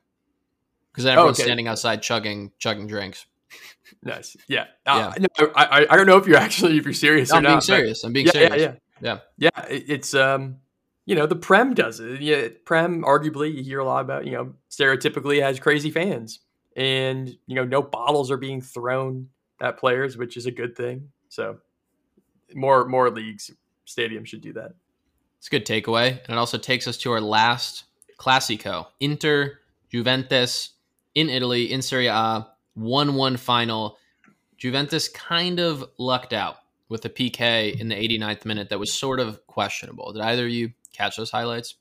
because 0.91 1.05
Oh, 1.05 1.09
everyone's 1.12 1.38
okay. 1.39 1.45
standing 1.47 1.67
outside 1.67 2.01
chugging 2.01 2.51
chugging 2.57 2.88
drinks. 2.88 3.25
Nice. 4.03 4.38
Yeah. 4.47 4.67
Uh, 4.85 5.12
no, 5.19 5.27
I, 5.55 5.65
I 5.65 5.88
I 5.93 5.97
don't 5.97 6.05
know 6.07 6.15
if 6.17 6.27
you're 6.27 6.38
actually 6.47 6.77
if 6.77 6.85
you're 6.85 6.93
serious 6.93 7.31
No, 7.31 7.38
I'm 7.38 7.43
being 7.43 7.55
but- 7.55 7.63
serious. 7.63 8.03
I'm 8.03 8.13
being 8.13 8.27
yeah, 8.27 8.31
serious. 8.31 8.62
yeah, 8.62 8.73
yeah, 9.01 9.19
yeah. 9.38 9.65
it- 9.67 9.85
It's 9.89 10.13
um, 10.13 10.57
you 11.05 11.15
know, 11.15 11.25
the 11.25 11.35
Prem 11.35 11.73
does 11.73 11.99
it. 11.99 12.21
Yeah, 12.21 12.49
Prem 12.65 13.01
arguably 13.03 13.53
you 13.53 13.63
hear 13.63 13.79
a 13.79 13.83
lot 13.85 14.01
about. 14.01 14.25
You 14.25 14.31
know, 14.33 14.53
stereotypically 14.69 15.41
has 15.41 15.59
crazy 15.59 15.89
fans, 15.91 16.39
and 16.77 17.27
you 17.47 17.55
know, 17.55 17.65
no 17.65 17.81
bottles 17.81 18.29
are 18.31 18.38
being 18.38 18.62
thrown 18.62 19.27
at 19.59 19.77
players, 19.77 20.15
which 20.15 20.38
is 20.38 20.45
a 20.45 20.51
good 20.51 20.77
thing. 20.77 21.09
So, 21.29 21.57
more 22.53 22.85
more 22.88 23.09
leagues, 23.09 23.49
stadiums 23.89 24.28
should 24.28 24.41
do 24.41 24.54
that. 24.54 24.73
It's 25.38 25.47
a 25.47 25.49
good 25.49 25.65
takeaway. 25.65 26.10
And 26.10 26.30
it 26.30 26.38
also 26.38 26.58
takes 26.58 26.88
us 26.88 26.97
to 26.97 27.12
our 27.12 27.21
last 27.21 27.86
Classico. 28.17 28.88
Inter 28.99 29.60
Juventus 29.89 30.71
in 31.15 31.30
Italy, 31.30 31.71
in 31.71 31.82
Serie 31.82 32.08
A, 32.08 32.47
1 32.75 33.15
1 33.15 33.38
final. 33.38 33.97
Juventus 34.58 35.08
kind 35.08 35.60
of 35.60 35.86
lucked 35.97 36.34
out 36.34 36.58
with 36.89 37.06
a 37.06 37.10
PK 37.10 37.80
in 37.80 37.88
the 37.88 37.95
89th 37.95 38.45
minute 38.45 38.69
that 38.69 38.80
was 38.80 38.93
sort 38.93 39.19
of 39.19 39.45
questionable. 39.47 40.12
Did 40.12 40.21
either 40.21 40.45
of 40.45 40.52
you 40.52 40.73
catch 40.91 41.17
those 41.17 41.32
highlights? 41.32 41.75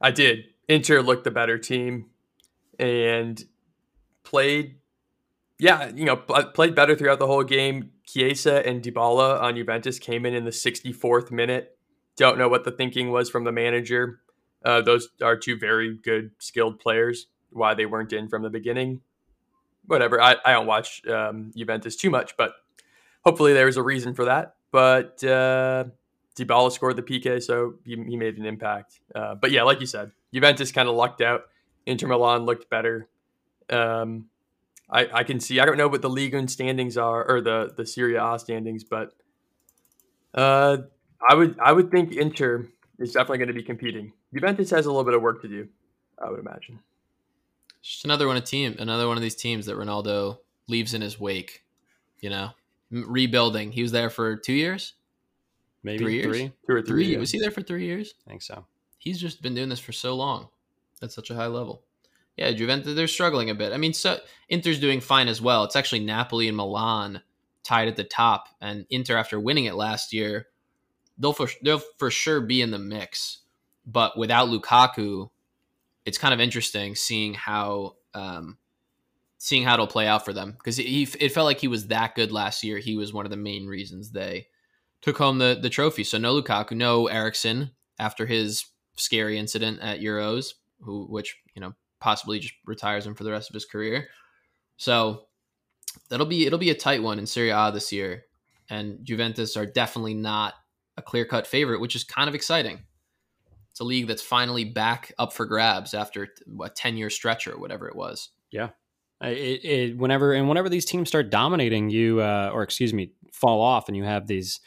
I 0.00 0.10
did. 0.10 0.44
Inter 0.68 1.00
looked 1.02 1.24
the 1.24 1.30
better 1.30 1.58
team 1.58 2.10
and 2.78 3.42
played, 4.22 4.76
yeah, 5.58 5.90
you 5.94 6.04
know, 6.04 6.16
pl- 6.16 6.50
played 6.54 6.74
better 6.74 6.96
throughout 6.96 7.18
the 7.18 7.26
whole 7.26 7.44
game. 7.44 7.90
Chiesa 8.06 8.66
and 8.66 8.82
Dybala 8.82 9.40
on 9.40 9.56
Juventus 9.56 9.98
came 9.98 10.26
in 10.26 10.34
in 10.34 10.44
the 10.44 10.50
64th 10.50 11.30
minute. 11.30 11.76
Don't 12.16 12.38
know 12.38 12.48
what 12.48 12.64
the 12.64 12.70
thinking 12.70 13.10
was 13.10 13.30
from 13.30 13.44
the 13.44 13.52
manager. 13.52 14.20
Uh, 14.64 14.80
those 14.80 15.08
are 15.22 15.36
two 15.36 15.56
very 15.56 15.96
good, 15.96 16.30
skilled 16.38 16.80
players. 16.80 17.26
Why 17.50 17.74
they 17.74 17.86
weren't 17.86 18.12
in 18.12 18.28
from 18.28 18.42
the 18.42 18.50
beginning, 18.50 19.00
whatever. 19.86 20.20
I, 20.20 20.36
I 20.44 20.52
don't 20.52 20.66
watch 20.66 21.06
um, 21.06 21.52
Juventus 21.56 21.94
too 21.94 22.10
much, 22.10 22.36
but 22.36 22.54
hopefully 23.24 23.52
there 23.52 23.66
was 23.66 23.76
a 23.76 23.82
reason 23.82 24.12
for 24.14 24.24
that. 24.24 24.56
But 24.72 25.22
uh, 25.22 25.84
Dybala 26.36 26.72
scored 26.72 26.96
the 26.96 27.02
PK, 27.02 27.40
so 27.40 27.74
he, 27.84 27.94
he 28.08 28.16
made 28.16 28.38
an 28.38 28.44
impact. 28.46 29.00
Uh, 29.14 29.36
but 29.36 29.52
yeah, 29.52 29.62
like 29.62 29.80
you 29.80 29.86
said, 29.86 30.10
Juventus 30.32 30.72
kind 30.72 30.88
of 30.88 30.96
lucked 30.96 31.20
out. 31.20 31.42
Inter 31.86 32.08
Milan 32.08 32.44
looked 32.44 32.68
better. 32.68 33.08
Um, 33.70 34.26
I, 34.94 35.08
I 35.12 35.24
can 35.24 35.40
see. 35.40 35.58
I 35.58 35.64
don't 35.66 35.76
know 35.76 35.88
what 35.88 36.02
the 36.02 36.08
league 36.08 36.34
and 36.34 36.48
standings 36.50 36.96
are, 36.96 37.28
or 37.28 37.40
the 37.40 37.74
the 37.76 37.84
Serie 37.84 38.14
A 38.14 38.38
standings, 38.38 38.84
but 38.84 39.12
uh, 40.34 40.78
I 41.28 41.34
would 41.34 41.58
I 41.58 41.72
would 41.72 41.90
think 41.90 42.12
Inter 42.12 42.66
is 42.98 43.12
definitely 43.12 43.38
going 43.38 43.48
to 43.48 43.54
be 43.54 43.62
competing. 43.62 44.12
Juventus 44.32 44.70
has 44.70 44.86
a 44.86 44.90
little 44.90 45.04
bit 45.04 45.14
of 45.14 45.20
work 45.22 45.42
to 45.42 45.48
do, 45.48 45.68
I 46.24 46.30
would 46.30 46.38
imagine. 46.38 46.78
Just 47.82 48.04
another 48.04 48.26
one 48.28 48.36
of 48.36 48.44
team, 48.44 48.76
another 48.78 49.08
one 49.08 49.16
of 49.16 49.22
these 49.22 49.34
teams 49.34 49.66
that 49.66 49.76
Ronaldo 49.76 50.38
leaves 50.68 50.94
in 50.94 51.02
his 51.02 51.18
wake. 51.20 51.62
You 52.20 52.30
know, 52.30 52.50
rebuilding. 52.90 53.72
He 53.72 53.82
was 53.82 53.92
there 53.92 54.08
for 54.10 54.36
two 54.36 54.54
years, 54.54 54.94
Maybe 55.82 55.98
Three 56.04 56.14
years? 56.14 56.26
three. 56.26 56.52
Two 56.66 56.72
or 56.72 56.80
three. 56.82 57.04
three. 57.04 57.12
yeah. 57.12 57.18
Was 57.18 57.30
he 57.32 57.38
there 57.38 57.50
for 57.50 57.60
three 57.62 57.84
years? 57.84 58.14
I 58.26 58.30
think 58.30 58.42
so. 58.42 58.64
he's 58.96 59.20
just 59.20 59.42
been 59.42 59.54
doing 59.54 59.68
this 59.68 59.80
for 59.80 59.92
so 59.92 60.14
long 60.14 60.48
at 61.02 61.12
such 61.12 61.30
a 61.30 61.34
high 61.34 61.48
level. 61.48 61.82
Yeah, 62.36 62.50
Juventus 62.52 62.94
they're 62.94 63.06
struggling 63.06 63.50
a 63.50 63.54
bit. 63.54 63.72
I 63.72 63.76
mean, 63.76 63.92
so 63.92 64.18
Inter's 64.48 64.80
doing 64.80 65.00
fine 65.00 65.28
as 65.28 65.40
well. 65.40 65.64
It's 65.64 65.76
actually 65.76 66.00
Napoli 66.00 66.48
and 66.48 66.56
Milan 66.56 67.22
tied 67.62 67.88
at 67.88 67.96
the 67.96 68.04
top, 68.04 68.48
and 68.60 68.86
Inter 68.90 69.16
after 69.16 69.38
winning 69.38 69.66
it 69.66 69.74
last 69.74 70.12
year, 70.12 70.48
they'll 71.18 71.32
for 71.32 71.48
they'll 71.62 71.82
for 71.98 72.10
sure 72.10 72.40
be 72.40 72.60
in 72.60 72.70
the 72.70 72.78
mix. 72.78 73.38
But 73.86 74.18
without 74.18 74.48
Lukaku, 74.48 75.30
it's 76.04 76.18
kind 76.18 76.34
of 76.34 76.40
interesting 76.40 76.94
seeing 76.94 77.34
how 77.34 77.96
um, 78.14 78.58
seeing 79.38 79.62
how 79.62 79.74
it'll 79.74 79.86
play 79.86 80.06
out 80.06 80.24
for 80.24 80.32
them 80.32 80.52
because 80.52 80.76
he 80.76 81.02
it 81.20 81.32
felt 81.32 81.46
like 81.46 81.60
he 81.60 81.68
was 81.68 81.88
that 81.88 82.14
good 82.14 82.32
last 82.32 82.64
year. 82.64 82.78
He 82.78 82.96
was 82.96 83.12
one 83.12 83.26
of 83.26 83.30
the 83.30 83.36
main 83.36 83.66
reasons 83.66 84.10
they 84.10 84.48
took 85.02 85.18
home 85.18 85.38
the 85.38 85.58
the 85.60 85.70
trophy. 85.70 86.04
So 86.04 86.18
no 86.18 86.40
Lukaku, 86.40 86.72
no 86.72 87.06
Eriksen 87.06 87.70
after 87.98 88.26
his 88.26 88.64
scary 88.96 89.38
incident 89.38 89.80
at 89.80 90.00
Euros, 90.00 90.54
who 90.80 91.06
which 91.06 91.36
you 91.54 91.60
know 91.60 91.74
possibly 92.04 92.38
just 92.38 92.54
retires 92.66 93.06
him 93.06 93.14
for 93.14 93.24
the 93.24 93.30
rest 93.30 93.50
of 93.50 93.54
his 93.54 93.64
career. 93.64 94.08
So 94.76 95.26
that'll 96.10 96.26
be 96.26 96.46
it'll 96.46 96.58
be 96.58 96.70
a 96.70 96.74
tight 96.74 97.02
one 97.02 97.18
in 97.18 97.26
Serie 97.26 97.50
A 97.50 97.72
this 97.72 97.92
year, 97.92 98.24
and 98.68 98.98
Juventus 99.02 99.56
are 99.56 99.66
definitely 99.66 100.14
not 100.14 100.54
a 100.98 101.02
clear 101.02 101.24
cut 101.24 101.46
favorite, 101.46 101.80
which 101.80 101.96
is 101.96 102.04
kind 102.04 102.28
of 102.28 102.34
exciting. 102.34 102.80
It's 103.70 103.80
a 103.80 103.84
league 103.84 104.06
that's 104.06 104.22
finally 104.22 104.64
back 104.64 105.12
up 105.18 105.32
for 105.32 105.46
grabs 105.46 105.94
after 105.94 106.28
a 106.62 106.68
ten 106.68 106.96
year 106.96 107.10
stretch 107.10 107.48
or 107.48 107.58
whatever 107.58 107.88
it 107.88 107.96
was. 107.96 108.28
Yeah, 108.52 108.68
It, 109.20 109.64
it, 109.64 109.96
whenever 109.96 110.32
and 110.34 110.48
whenever 110.48 110.68
these 110.68 110.84
teams 110.84 111.08
start 111.08 111.30
dominating 111.30 111.90
you, 111.90 112.20
uh, 112.20 112.50
or 112.52 112.62
excuse 112.62 112.92
me, 112.92 113.12
fall 113.32 113.60
off, 113.60 113.88
and 113.88 113.96
you 113.96 114.04
have 114.04 114.26
these 114.26 114.60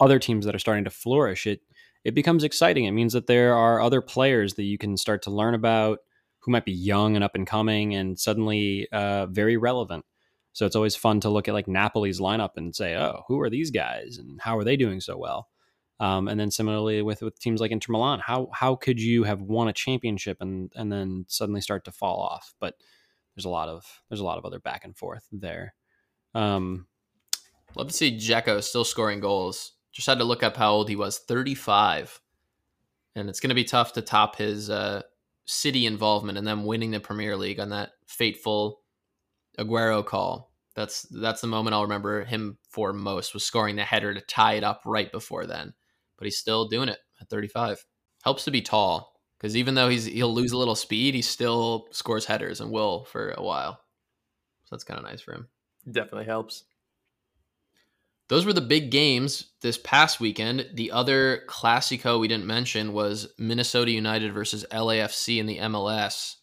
other 0.00 0.18
teams 0.18 0.46
that 0.46 0.54
are 0.54 0.60
starting 0.60 0.84
to 0.84 0.90
flourish, 0.90 1.46
it 1.46 1.60
it 2.04 2.14
becomes 2.14 2.44
exciting. 2.44 2.84
It 2.84 2.92
means 2.92 3.14
that 3.14 3.26
there 3.26 3.54
are 3.54 3.80
other 3.80 4.00
players 4.00 4.54
that 4.54 4.64
you 4.64 4.78
can 4.78 4.96
start 4.96 5.22
to 5.22 5.30
learn 5.30 5.54
about 5.54 5.98
who 6.44 6.52
might 6.52 6.64
be 6.64 6.72
young 6.72 7.14
and 7.14 7.24
up 7.24 7.34
and 7.34 7.46
coming, 7.46 7.94
and 7.94 8.18
suddenly 8.18 8.88
uh, 8.92 9.26
very 9.26 9.56
relevant. 9.56 10.04
So 10.52 10.66
it's 10.66 10.76
always 10.76 10.94
fun 10.94 11.20
to 11.20 11.30
look 11.30 11.48
at 11.48 11.54
like 11.54 11.66
Napoli's 11.66 12.20
lineup 12.20 12.56
and 12.56 12.74
say, 12.74 12.94
oh, 12.94 13.24
who 13.26 13.40
are 13.40 13.50
these 13.50 13.70
guys, 13.70 14.18
and 14.18 14.40
how 14.40 14.56
are 14.58 14.64
they 14.64 14.76
doing 14.76 15.00
so 15.00 15.16
well? 15.16 15.48
Um, 16.00 16.28
and 16.28 16.38
then 16.38 16.50
similarly 16.50 17.02
with 17.02 17.22
with 17.22 17.38
teams 17.38 17.60
like 17.60 17.70
Inter 17.70 17.92
Milan, 17.92 18.20
how 18.20 18.48
how 18.52 18.76
could 18.76 19.00
you 19.00 19.24
have 19.24 19.40
won 19.40 19.68
a 19.68 19.72
championship 19.72 20.38
and 20.40 20.72
and 20.74 20.92
then 20.92 21.24
suddenly 21.28 21.60
start 21.60 21.84
to 21.84 21.92
fall 21.92 22.20
off? 22.20 22.54
But 22.60 22.74
there's 23.34 23.44
a 23.44 23.50
lot 23.50 23.68
of 23.68 24.02
there's 24.08 24.20
a 24.20 24.24
lot 24.24 24.38
of 24.38 24.44
other 24.44 24.58
back 24.58 24.84
and 24.84 24.96
forth 24.96 25.26
there. 25.32 25.74
Um, 26.34 26.86
Love 27.76 27.88
to 27.88 27.94
see 27.94 28.16
Dzeko 28.16 28.62
still 28.62 28.84
scoring 28.84 29.20
goals. 29.20 29.72
Just 29.92 30.06
had 30.06 30.18
to 30.18 30.24
look 30.24 30.42
up 30.42 30.56
how 30.56 30.72
old 30.72 30.88
he 30.88 30.96
was 30.96 31.18
35. 31.18 32.20
And 33.16 33.28
it's 33.28 33.40
going 33.40 33.48
to 33.48 33.54
be 33.54 33.64
tough 33.64 33.92
to 33.94 34.02
top 34.02 34.36
his 34.36 34.70
uh, 34.70 35.02
City 35.46 35.86
involvement 35.86 36.38
and 36.38 36.46
them 36.46 36.64
winning 36.64 36.90
the 36.90 37.00
Premier 37.00 37.36
League 37.36 37.60
on 37.60 37.70
that 37.70 37.92
fateful 38.06 38.80
Aguero 39.58 40.04
call. 40.04 40.52
That's 40.74 41.02
that's 41.02 41.40
the 41.40 41.46
moment 41.46 41.74
I'll 41.74 41.82
remember 41.82 42.24
him 42.24 42.58
for 42.68 42.92
most 42.92 43.34
was 43.34 43.44
scoring 43.44 43.76
the 43.76 43.84
header 43.84 44.12
to 44.12 44.20
tie 44.20 44.54
it 44.54 44.64
up 44.64 44.82
right 44.84 45.10
before 45.12 45.46
then. 45.46 45.72
But 46.16 46.24
he's 46.24 46.38
still 46.38 46.66
doing 46.66 46.88
it 46.88 46.98
at 47.20 47.28
35. 47.28 47.84
Helps 48.24 48.44
to 48.44 48.50
be 48.50 48.62
tall 48.62 49.14
because 49.38 49.56
even 49.56 49.74
though 49.74 49.88
he's 49.88 50.06
he'll 50.06 50.34
lose 50.34 50.52
a 50.52 50.58
little 50.58 50.74
speed, 50.74 51.14
he 51.14 51.22
still 51.22 51.86
scores 51.90 52.26
headers 52.26 52.60
and 52.60 52.70
will 52.70 53.04
for 53.04 53.30
a 53.32 53.42
while. 53.42 53.80
So 54.64 54.74
that's 54.74 54.84
kind 54.84 54.98
of 54.98 55.04
nice 55.04 55.20
for 55.20 55.34
him. 55.34 55.48
Definitely 55.90 56.24
helps. 56.24 56.64
Those 58.28 58.46
were 58.46 58.52
the 58.52 58.60
big 58.60 58.90
games 58.90 59.52
this 59.60 59.78
past 59.78 60.18
weekend. 60.18 60.66
The 60.74 60.90
other 60.92 61.42
Classico 61.46 62.18
we 62.18 62.28
didn't 62.28 62.46
mention 62.46 62.92
was 62.92 63.34
Minnesota 63.38 63.90
United 63.90 64.32
versus 64.32 64.64
LAFC 64.70 65.38
in 65.38 65.46
the 65.46 65.58
MLS, 65.58 66.36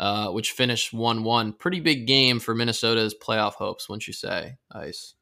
uh, 0.00 0.30
which 0.30 0.50
finished 0.50 0.92
1 0.92 1.22
1. 1.22 1.52
Pretty 1.52 1.80
big 1.80 2.06
game 2.06 2.40
for 2.40 2.54
Minnesota's 2.54 3.14
playoff 3.14 3.54
hopes, 3.54 3.88
wouldn't 3.88 4.08
you 4.08 4.12
say, 4.12 4.56
Ice? 4.72 5.14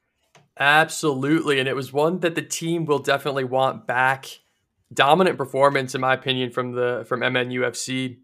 Absolutely, 0.59 1.59
and 1.59 1.69
it 1.69 1.77
was 1.77 1.93
one 1.93 2.21
that 2.21 2.35
the 2.35 2.43
team 2.43 2.85
will 2.85 2.99
definitely 2.99 3.45
want 3.45 3.87
back. 3.87 4.27
Dominant 4.93 5.39
performance, 5.39 5.95
in 5.95 6.01
my 6.01 6.15
opinion, 6.15 6.51
from 6.51 6.73
the 6.73 7.05
from 7.07 7.21
MNUFC. 7.21 8.19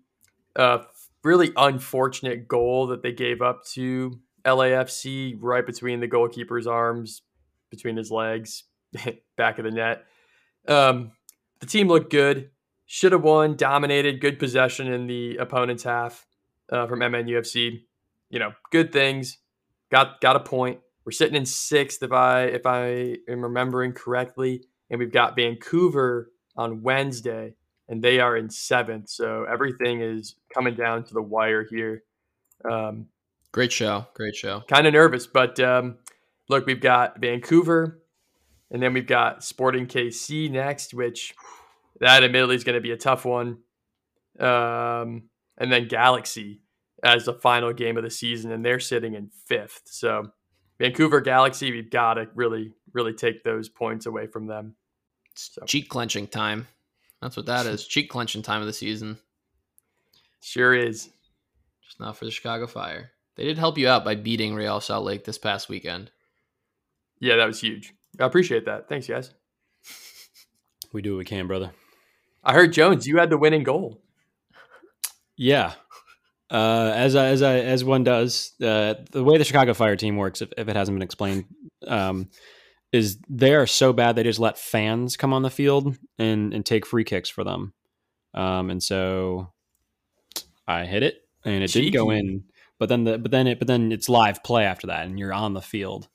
Uh, 0.55 0.79
really 1.23 1.53
unfortunate 1.57 2.49
goal 2.49 2.87
that 2.89 3.03
they 3.03 3.13
gave 3.13 3.43
up 3.43 3.65
to 3.65 4.19
LAFC 4.45 5.37
right 5.41 5.67
between 5.67 6.01
the 6.01 6.07
goalkeeper's 6.07 6.67
arms, 6.67 7.23
between 7.71 7.97
his 7.97 8.11
legs, 8.11 8.65
back 9.37 9.59
of 9.59 9.65
the 9.65 9.71
net. 9.71 10.05
Um, 10.69 11.13
the 11.61 11.67
team 11.67 11.89
looked 11.89 12.11
good, 12.11 12.51
should 12.87 13.13
have 13.13 13.23
won, 13.23 13.57
dominated, 13.57 14.21
good 14.21 14.39
possession 14.39 14.93
in 14.93 15.07
the 15.07 15.37
opponent's 15.37 15.83
half 15.83 16.27
uh, 16.71 16.87
from 16.87 17.01
MNUFC. 17.01 17.83
You 18.31 18.39
know, 18.39 18.53
good 18.71 18.93
things. 18.93 19.39
Got 19.91 20.21
got 20.21 20.37
a 20.37 20.41
point. 20.41 20.81
We're 21.05 21.13
sitting 21.13 21.37
in 21.37 21.47
sixth 21.47 22.03
if 22.03 22.13
I 22.13 22.43
if 22.45 22.67
I 22.67 23.19
am 23.29 23.43
remembering 23.43 23.93
correctly, 23.93 24.65
and 24.91 24.99
we've 24.99 25.13
got 25.13 25.37
Vancouver 25.37 26.33
on 26.57 26.83
Wednesday, 26.83 27.55
and 27.89 28.03
they 28.03 28.19
are 28.19 28.37
in 28.37 28.51
seventh. 28.51 29.09
So 29.09 29.45
everything 29.51 30.01
is 30.01 30.35
coming 30.53 30.75
down 30.75 31.05
to 31.05 31.15
the 31.15 31.23
wire 31.23 31.65
here. 31.69 32.03
Um, 32.69 33.07
Great 33.53 33.73
show. 33.73 34.07
Great 34.15 34.35
show. 34.35 34.63
kind 34.69 34.87
of 34.87 34.93
nervous, 34.93 35.27
but 35.27 35.59
um, 35.61 35.97
look, 36.49 36.67
we've 36.67 36.81
got 36.81 37.21
Vancouver, 37.21 38.03
and 38.71 38.83
then 38.83 38.93
we've 38.93 39.07
got 39.07 39.45
Sporting 39.45 39.87
KC 39.87 40.51
next, 40.51 40.95
which 40.95 41.35
that 42.01 42.23
admittedly 42.23 42.57
is 42.57 42.65
going 42.65 42.75
to 42.75 42.81
be 42.81 42.93
a 42.93 42.97
tough 42.97 43.25
one. 43.25 43.59
Um, 44.39 45.31
and 45.59 45.73
then 45.73 45.89
Galaxy. 45.89 46.61
as 47.03 47.25
the 47.25 47.35
final 47.35 47.73
game 47.73 47.97
of 47.97 48.03
the 48.03 48.11
season, 48.11 48.53
and 48.53 48.65
they're 48.65 48.81
sitting 48.81 49.15
in 49.15 49.31
fifth. 49.47 49.83
So 49.87 50.31
Vancouver 50.79 51.21
Galaxy, 51.21 51.71
we've 51.73 51.91
got 51.91 52.15
to 52.15 52.29
really, 52.35 52.73
really 52.93 53.13
take 53.13 53.43
those 53.43 53.69
points 53.69 54.07
away 54.07 54.27
from 54.27 54.47
them. 54.47 54.75
So 55.35 55.63
Cheek 55.67 55.89
clenching 55.89 56.27
time. 56.27 56.67
That's 57.21 57.37
what 57.37 57.47
that 57.47 57.67
is. 57.67 57.87
Cheek 57.89 58.11
clenching 58.11 58.43
time 58.43 58.61
of 58.61 58.67
the 58.67 58.73
season. 58.73 59.19
sure 60.41 60.75
is. 60.75 61.11
Just 61.85 62.01
not 62.01 62.17
for 62.17 62.25
the 62.25 62.31
Chicago 62.31 62.67
Fire. 62.67 63.13
They 63.37 63.45
did 63.45 63.59
help 63.59 63.79
you 63.79 63.89
out 63.89 64.05
by 64.05 64.15
beating 64.15 64.55
Real 64.55 64.81
Salt 64.81 65.05
Lake 65.05 65.25
this 65.25 65.39
past 65.39 65.69
weekend. 65.69 66.11
Yeah, 67.21 67.37
that 67.37 67.47
was 67.47 67.61
huge. 67.61 67.95
I 68.21 68.27
appreciate 68.27 68.65
that. 68.67 68.89
Thanks, 68.89 69.07
guys. 69.07 69.33
We 70.93 71.03
do 71.03 71.13
what 71.13 71.19
we 71.19 71.25
can, 71.25 71.47
brother. 71.47 71.73
I 72.45 72.55
heard 72.55 72.73
Jones, 72.73 73.07
you 73.07 73.19
had 73.19 73.31
the 73.31 73.39
winning 73.39 73.65
goal. 73.65 74.01
Yeah. 75.37 75.75
Uh, 76.51 76.93
as 76.95 77.17
I, 77.17 77.27
as 77.27 77.43
I, 77.43 77.59
as 77.59 77.85
one 77.85 78.05
does, 78.05 78.53
uh, 78.63 78.95
the 79.11 79.25
way 79.25 79.37
the 79.37 79.45
Chicago 79.45 79.75
Fire 79.75 79.97
team 79.97 80.17
works, 80.17 80.41
if, 80.43 80.53
if 80.57 80.69
it 80.69 80.77
hasn't 80.77 80.95
been 80.95 81.03
explained, 81.03 81.45
um, 81.87 82.29
is 82.93 83.19
they 83.29 83.55
are 83.55 83.67
so 83.67 83.93
bad 83.93 84.17
they 84.17 84.23
just 84.23 84.39
let 84.39 84.59
fans 84.59 85.17
come 85.17 85.33
on 85.33 85.43
the 85.43 85.51
field 85.51 85.97
and 86.19 86.55
and 86.55 86.65
take 86.65 86.87
free 86.87 87.05
kicks 87.05 87.29
for 87.29 87.45
them. 87.45 87.73
Um, 88.35 88.71
and 88.71 88.83
so 88.83 89.53
I 90.67 90.85
hit 90.85 91.03
it, 91.03 91.17
and 91.45 91.63
it 91.63 91.73
didn't 91.73 91.93
go 91.93 92.11
in. 92.11 92.45
But 92.79 92.89
then 92.89 93.05
the 93.05 93.19
but 93.19 93.31
then 93.31 93.47
it 93.47 93.59
but 93.59 93.69
then 93.69 93.93
it's 93.93 94.09
live 94.09 94.43
play 94.45 94.65
after 94.65 94.87
that, 94.89 95.07
and 95.07 95.19
you're 95.19 95.33
on 95.33 95.55
the 95.55 95.63
field. 95.63 96.09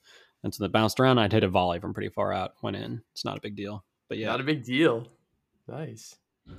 And 0.44 0.54
so 0.54 0.64
it 0.64 0.72
bounced 0.72 0.98
around. 0.98 1.18
I'd 1.18 1.32
hit 1.32 1.44
a 1.44 1.48
volley 1.48 1.78
from 1.78 1.94
pretty 1.94 2.08
far 2.08 2.32
out, 2.32 2.54
went 2.62 2.76
in. 2.76 3.02
It's 3.12 3.24
not 3.24 3.38
a 3.38 3.40
big 3.40 3.54
deal. 3.56 3.84
But 4.08 4.18
yeah, 4.18 4.26
Not 4.26 4.40
a 4.40 4.44
big 4.44 4.64
deal. 4.64 5.06
Nice. 5.68 6.16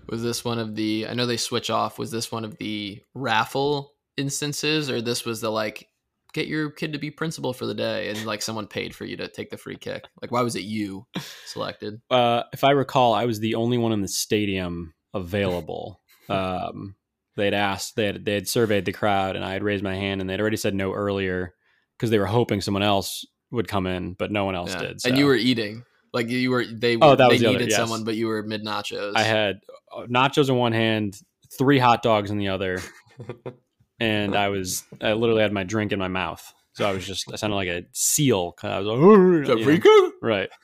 Was 0.08 0.24
this 0.24 0.46
one 0.46 0.60
of 0.60 0.76
the? 0.76 1.08
I 1.10 1.14
know 1.14 1.26
they 1.26 1.38
switch 1.38 1.70
off. 1.70 2.00
Was 2.00 2.10
this 2.10 2.32
one 2.32 2.46
of 2.46 2.58
the 2.58 3.02
raffle 3.14 3.94
instances, 4.16 4.90
or 4.90 5.02
this 5.02 5.26
was 5.26 5.42
the 5.42 5.52
like 5.52 5.90
get 6.34 6.48
your 6.48 6.72
kid 6.72 6.94
to 6.94 7.00
be 7.00 7.12
principal 7.12 7.52
for 7.54 7.66
the 7.66 7.74
day, 7.74 8.10
and 8.10 8.26
like 8.26 8.42
someone 8.42 8.66
paid 8.66 8.96
for 8.96 9.04
you 9.06 9.18
to 9.18 9.28
take 9.28 9.50
the 9.50 9.58
free 9.58 9.76
kick? 9.76 10.06
Like, 10.22 10.32
why 10.32 10.42
was 10.42 10.56
it 10.56 10.64
you 10.64 11.06
selected? 11.46 12.02
uh, 12.10 12.44
if 12.54 12.64
I 12.64 12.72
recall, 12.72 13.14
I 13.14 13.26
was 13.26 13.40
the 13.40 13.56
only 13.56 13.78
one 13.78 13.92
in 13.92 14.02
the 14.02 14.08
stadium 14.08 14.94
available. 15.14 16.00
um, 16.30 16.96
they'd 17.36 17.54
asked, 17.54 17.98
they 17.98 18.06
had, 18.06 18.24
they 18.26 18.36
had 18.36 18.48
surveyed 18.48 18.86
the 18.86 18.94
crowd, 18.94 19.36
and 19.36 19.44
I 19.44 19.52
had 19.52 19.64
raised 19.64 19.84
my 19.84 19.96
hand, 19.96 20.22
and 20.22 20.30
they'd 20.30 20.40
already 20.40 20.58
said 20.58 20.74
no 20.74 20.94
earlier 20.94 21.54
because 21.98 22.10
they 22.10 22.20
were 22.20 22.26
hoping 22.26 22.62
someone 22.62 22.84
else 22.84 23.26
would 23.54 23.68
come 23.68 23.88
in, 23.88 24.14
but 24.14 24.32
no 24.32 24.46
one 24.46 24.56
else 24.56 24.72
Yeah. 24.74 24.82
did. 24.82 25.00
And 25.06 25.18
you 25.18 25.26
were 25.26 25.36
eating. 25.36 25.84
Like 26.12 26.30
you 26.30 26.52
were. 26.52 26.66
They. 26.66 26.98
Oh, 26.98 27.16
that 27.16 27.30
they 27.30 27.36
was 27.36 27.42
the 27.42 27.48
other, 27.48 27.64
yes. 27.64 27.76
someone, 27.76 28.04
but 28.04 28.16
you 28.16 28.28
were 28.28 28.44
mid 28.44 28.64
nachos. 28.64 29.14
I 29.16 29.24
had 29.24 29.62
uh, 29.96 30.04
nachos 30.04 30.50
in 30.50 30.56
one 30.56 30.74
hand, 30.74 31.20
three 31.58 31.80
hot 31.80 32.04
dogs 32.04 32.30
in 32.30 32.38
the 32.38 32.50
other, 32.50 32.80
and 34.00 34.36
I 34.36 34.50
was 34.50 34.84
I 35.02 35.14
literally 35.14 35.42
had 35.42 35.52
my 35.52 35.64
drink 35.64 35.92
in 35.92 36.00
my 36.00 36.08
mouth. 36.08 36.54
So 36.74 36.88
I 36.88 36.94
was 36.94 37.06
just 37.06 37.32
I 37.32 37.36
sounded 37.36 37.56
like 37.56 37.68
a 37.68 37.84
seal. 37.94 38.56
I 38.62 38.80
was 38.80 38.88
like, 38.88 39.60
you 39.60 39.80
know, 39.80 40.12
right. 40.22 40.50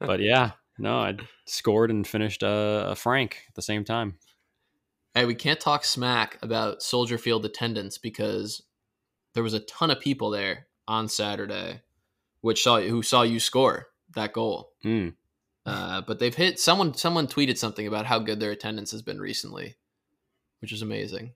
But 0.00 0.20
yeah, 0.20 0.50
no, 0.78 0.98
I 0.98 1.16
scored 1.46 1.90
and 1.90 2.06
finished 2.06 2.42
a, 2.42 2.88
a 2.90 2.94
frank 2.94 3.38
at 3.48 3.54
the 3.54 3.62
same 3.62 3.84
time. 3.84 4.18
Hey, 5.14 5.24
we 5.24 5.34
can't 5.34 5.60
talk 5.60 5.84
smack 5.84 6.38
about 6.42 6.82
Soldier 6.82 7.16
Field 7.16 7.46
attendance 7.46 7.96
because 7.96 8.60
there 9.32 9.42
was 9.42 9.54
a 9.54 9.60
ton 9.60 9.90
of 9.90 10.00
people 10.00 10.28
there 10.30 10.66
on 10.88 11.08
Saturday, 11.08 11.80
which 12.44 12.62
saw 12.62 12.76
you 12.76 12.90
who 12.90 13.02
saw 13.02 13.22
you 13.22 13.40
score 13.40 13.86
that 14.14 14.34
goal. 14.34 14.72
Mm. 14.84 15.14
Uh, 15.64 16.02
but 16.02 16.18
they've 16.18 16.34
hit 16.34 16.60
someone. 16.60 16.92
Someone 16.92 17.26
tweeted 17.26 17.56
something 17.56 17.86
about 17.86 18.04
how 18.04 18.18
good 18.18 18.38
their 18.38 18.50
attendance 18.50 18.90
has 18.90 19.00
been 19.00 19.18
recently, 19.18 19.76
which 20.60 20.70
is 20.70 20.82
amazing, 20.82 21.32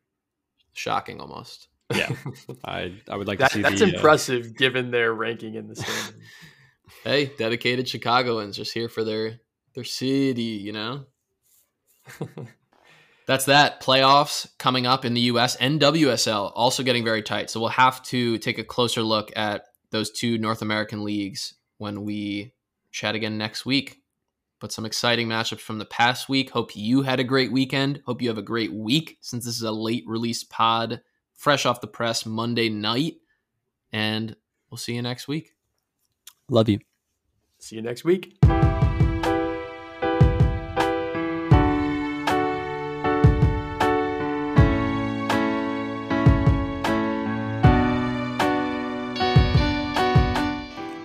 shocking 0.74 1.18
almost. 1.18 1.68
Yeah, 1.94 2.10
I 2.64 2.92
I 3.08 3.16
would 3.16 3.26
like 3.26 3.38
That, 3.38 3.52
to 3.52 3.56
see 3.56 3.62
that's 3.62 3.80
the, 3.80 3.86
uh, 3.86 3.88
impressive 3.88 4.54
given 4.54 4.90
their 4.90 5.14
ranking 5.14 5.54
in 5.54 5.66
the 5.68 5.76
standings. 5.76 6.22
Hey, 7.04 7.26
dedicated 7.38 7.86
Chicagoans 7.86 8.56
just 8.56 8.72
here 8.72 8.88
for 8.88 9.04
their 9.04 9.40
their 9.74 9.84
city, 9.84 10.42
you 10.42 10.72
know. 10.72 11.04
That's 13.26 13.44
that. 13.44 13.82
Playoffs 13.82 14.48
coming 14.58 14.86
up 14.86 15.04
in 15.04 15.12
the 15.12 15.20
US 15.32 15.54
and 15.56 15.78
WSL 15.78 16.50
also 16.54 16.82
getting 16.82 17.04
very 17.04 17.22
tight. 17.22 17.50
So 17.50 17.60
we'll 17.60 17.68
have 17.68 18.02
to 18.04 18.38
take 18.38 18.58
a 18.58 18.64
closer 18.64 19.02
look 19.02 19.30
at 19.36 19.67
those 19.90 20.10
two 20.10 20.38
North 20.38 20.62
American 20.62 21.04
leagues 21.04 21.54
when 21.78 22.04
we 22.04 22.52
chat 22.90 23.14
again 23.14 23.38
next 23.38 23.64
week. 23.64 24.02
But 24.60 24.72
some 24.72 24.84
exciting 24.84 25.28
matchups 25.28 25.60
from 25.60 25.78
the 25.78 25.84
past 25.84 26.28
week. 26.28 26.50
Hope 26.50 26.74
you 26.74 27.02
had 27.02 27.20
a 27.20 27.24
great 27.24 27.52
weekend. 27.52 28.02
Hope 28.06 28.20
you 28.20 28.28
have 28.28 28.38
a 28.38 28.42
great 28.42 28.72
week 28.72 29.18
since 29.20 29.44
this 29.44 29.54
is 29.54 29.62
a 29.62 29.70
late 29.70 30.04
release 30.06 30.42
pod, 30.42 31.00
fresh 31.34 31.64
off 31.64 31.80
the 31.80 31.86
press 31.86 32.26
Monday 32.26 32.68
night. 32.68 33.16
And 33.92 34.34
we'll 34.68 34.78
see 34.78 34.94
you 34.94 35.02
next 35.02 35.28
week. 35.28 35.54
love 36.50 36.68
you. 36.68 36.80
See 37.60 37.76
you 37.76 37.82
next 37.82 38.04
week. 38.04 38.36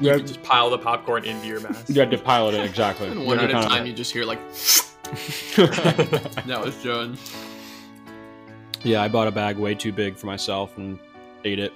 You 0.04 0.10
Yeah. 0.12 0.18
can 0.18 0.28
just 0.28 0.44
pile 0.44 0.70
the 0.70 0.78
popcorn 0.78 1.24
into 1.24 1.48
your 1.48 1.62
mask. 1.62 1.88
You 1.90 1.96
had 2.00 2.12
to 2.12 2.18
pile 2.18 2.50
it 2.50 2.56
in, 2.56 2.62
exactly. 2.62 3.08
And 3.08 3.26
one 3.26 3.40
at 3.40 3.50
a 3.50 3.54
time, 3.54 3.86
you 3.86 3.94
just 3.94 4.12
hear 4.12 4.26
like, 4.26 4.40
that 5.56 6.60
was 6.64 6.76
Jones. 6.84 7.20
yeah, 8.84 9.02
I 9.02 9.08
bought 9.08 9.28
a 9.28 9.32
bag 9.32 9.58
way 9.58 9.76
too 9.76 9.94
big 9.94 10.18
for 10.18 10.26
myself 10.28 10.78
and 10.78 11.00
ate 11.46 11.60
it 11.60 11.72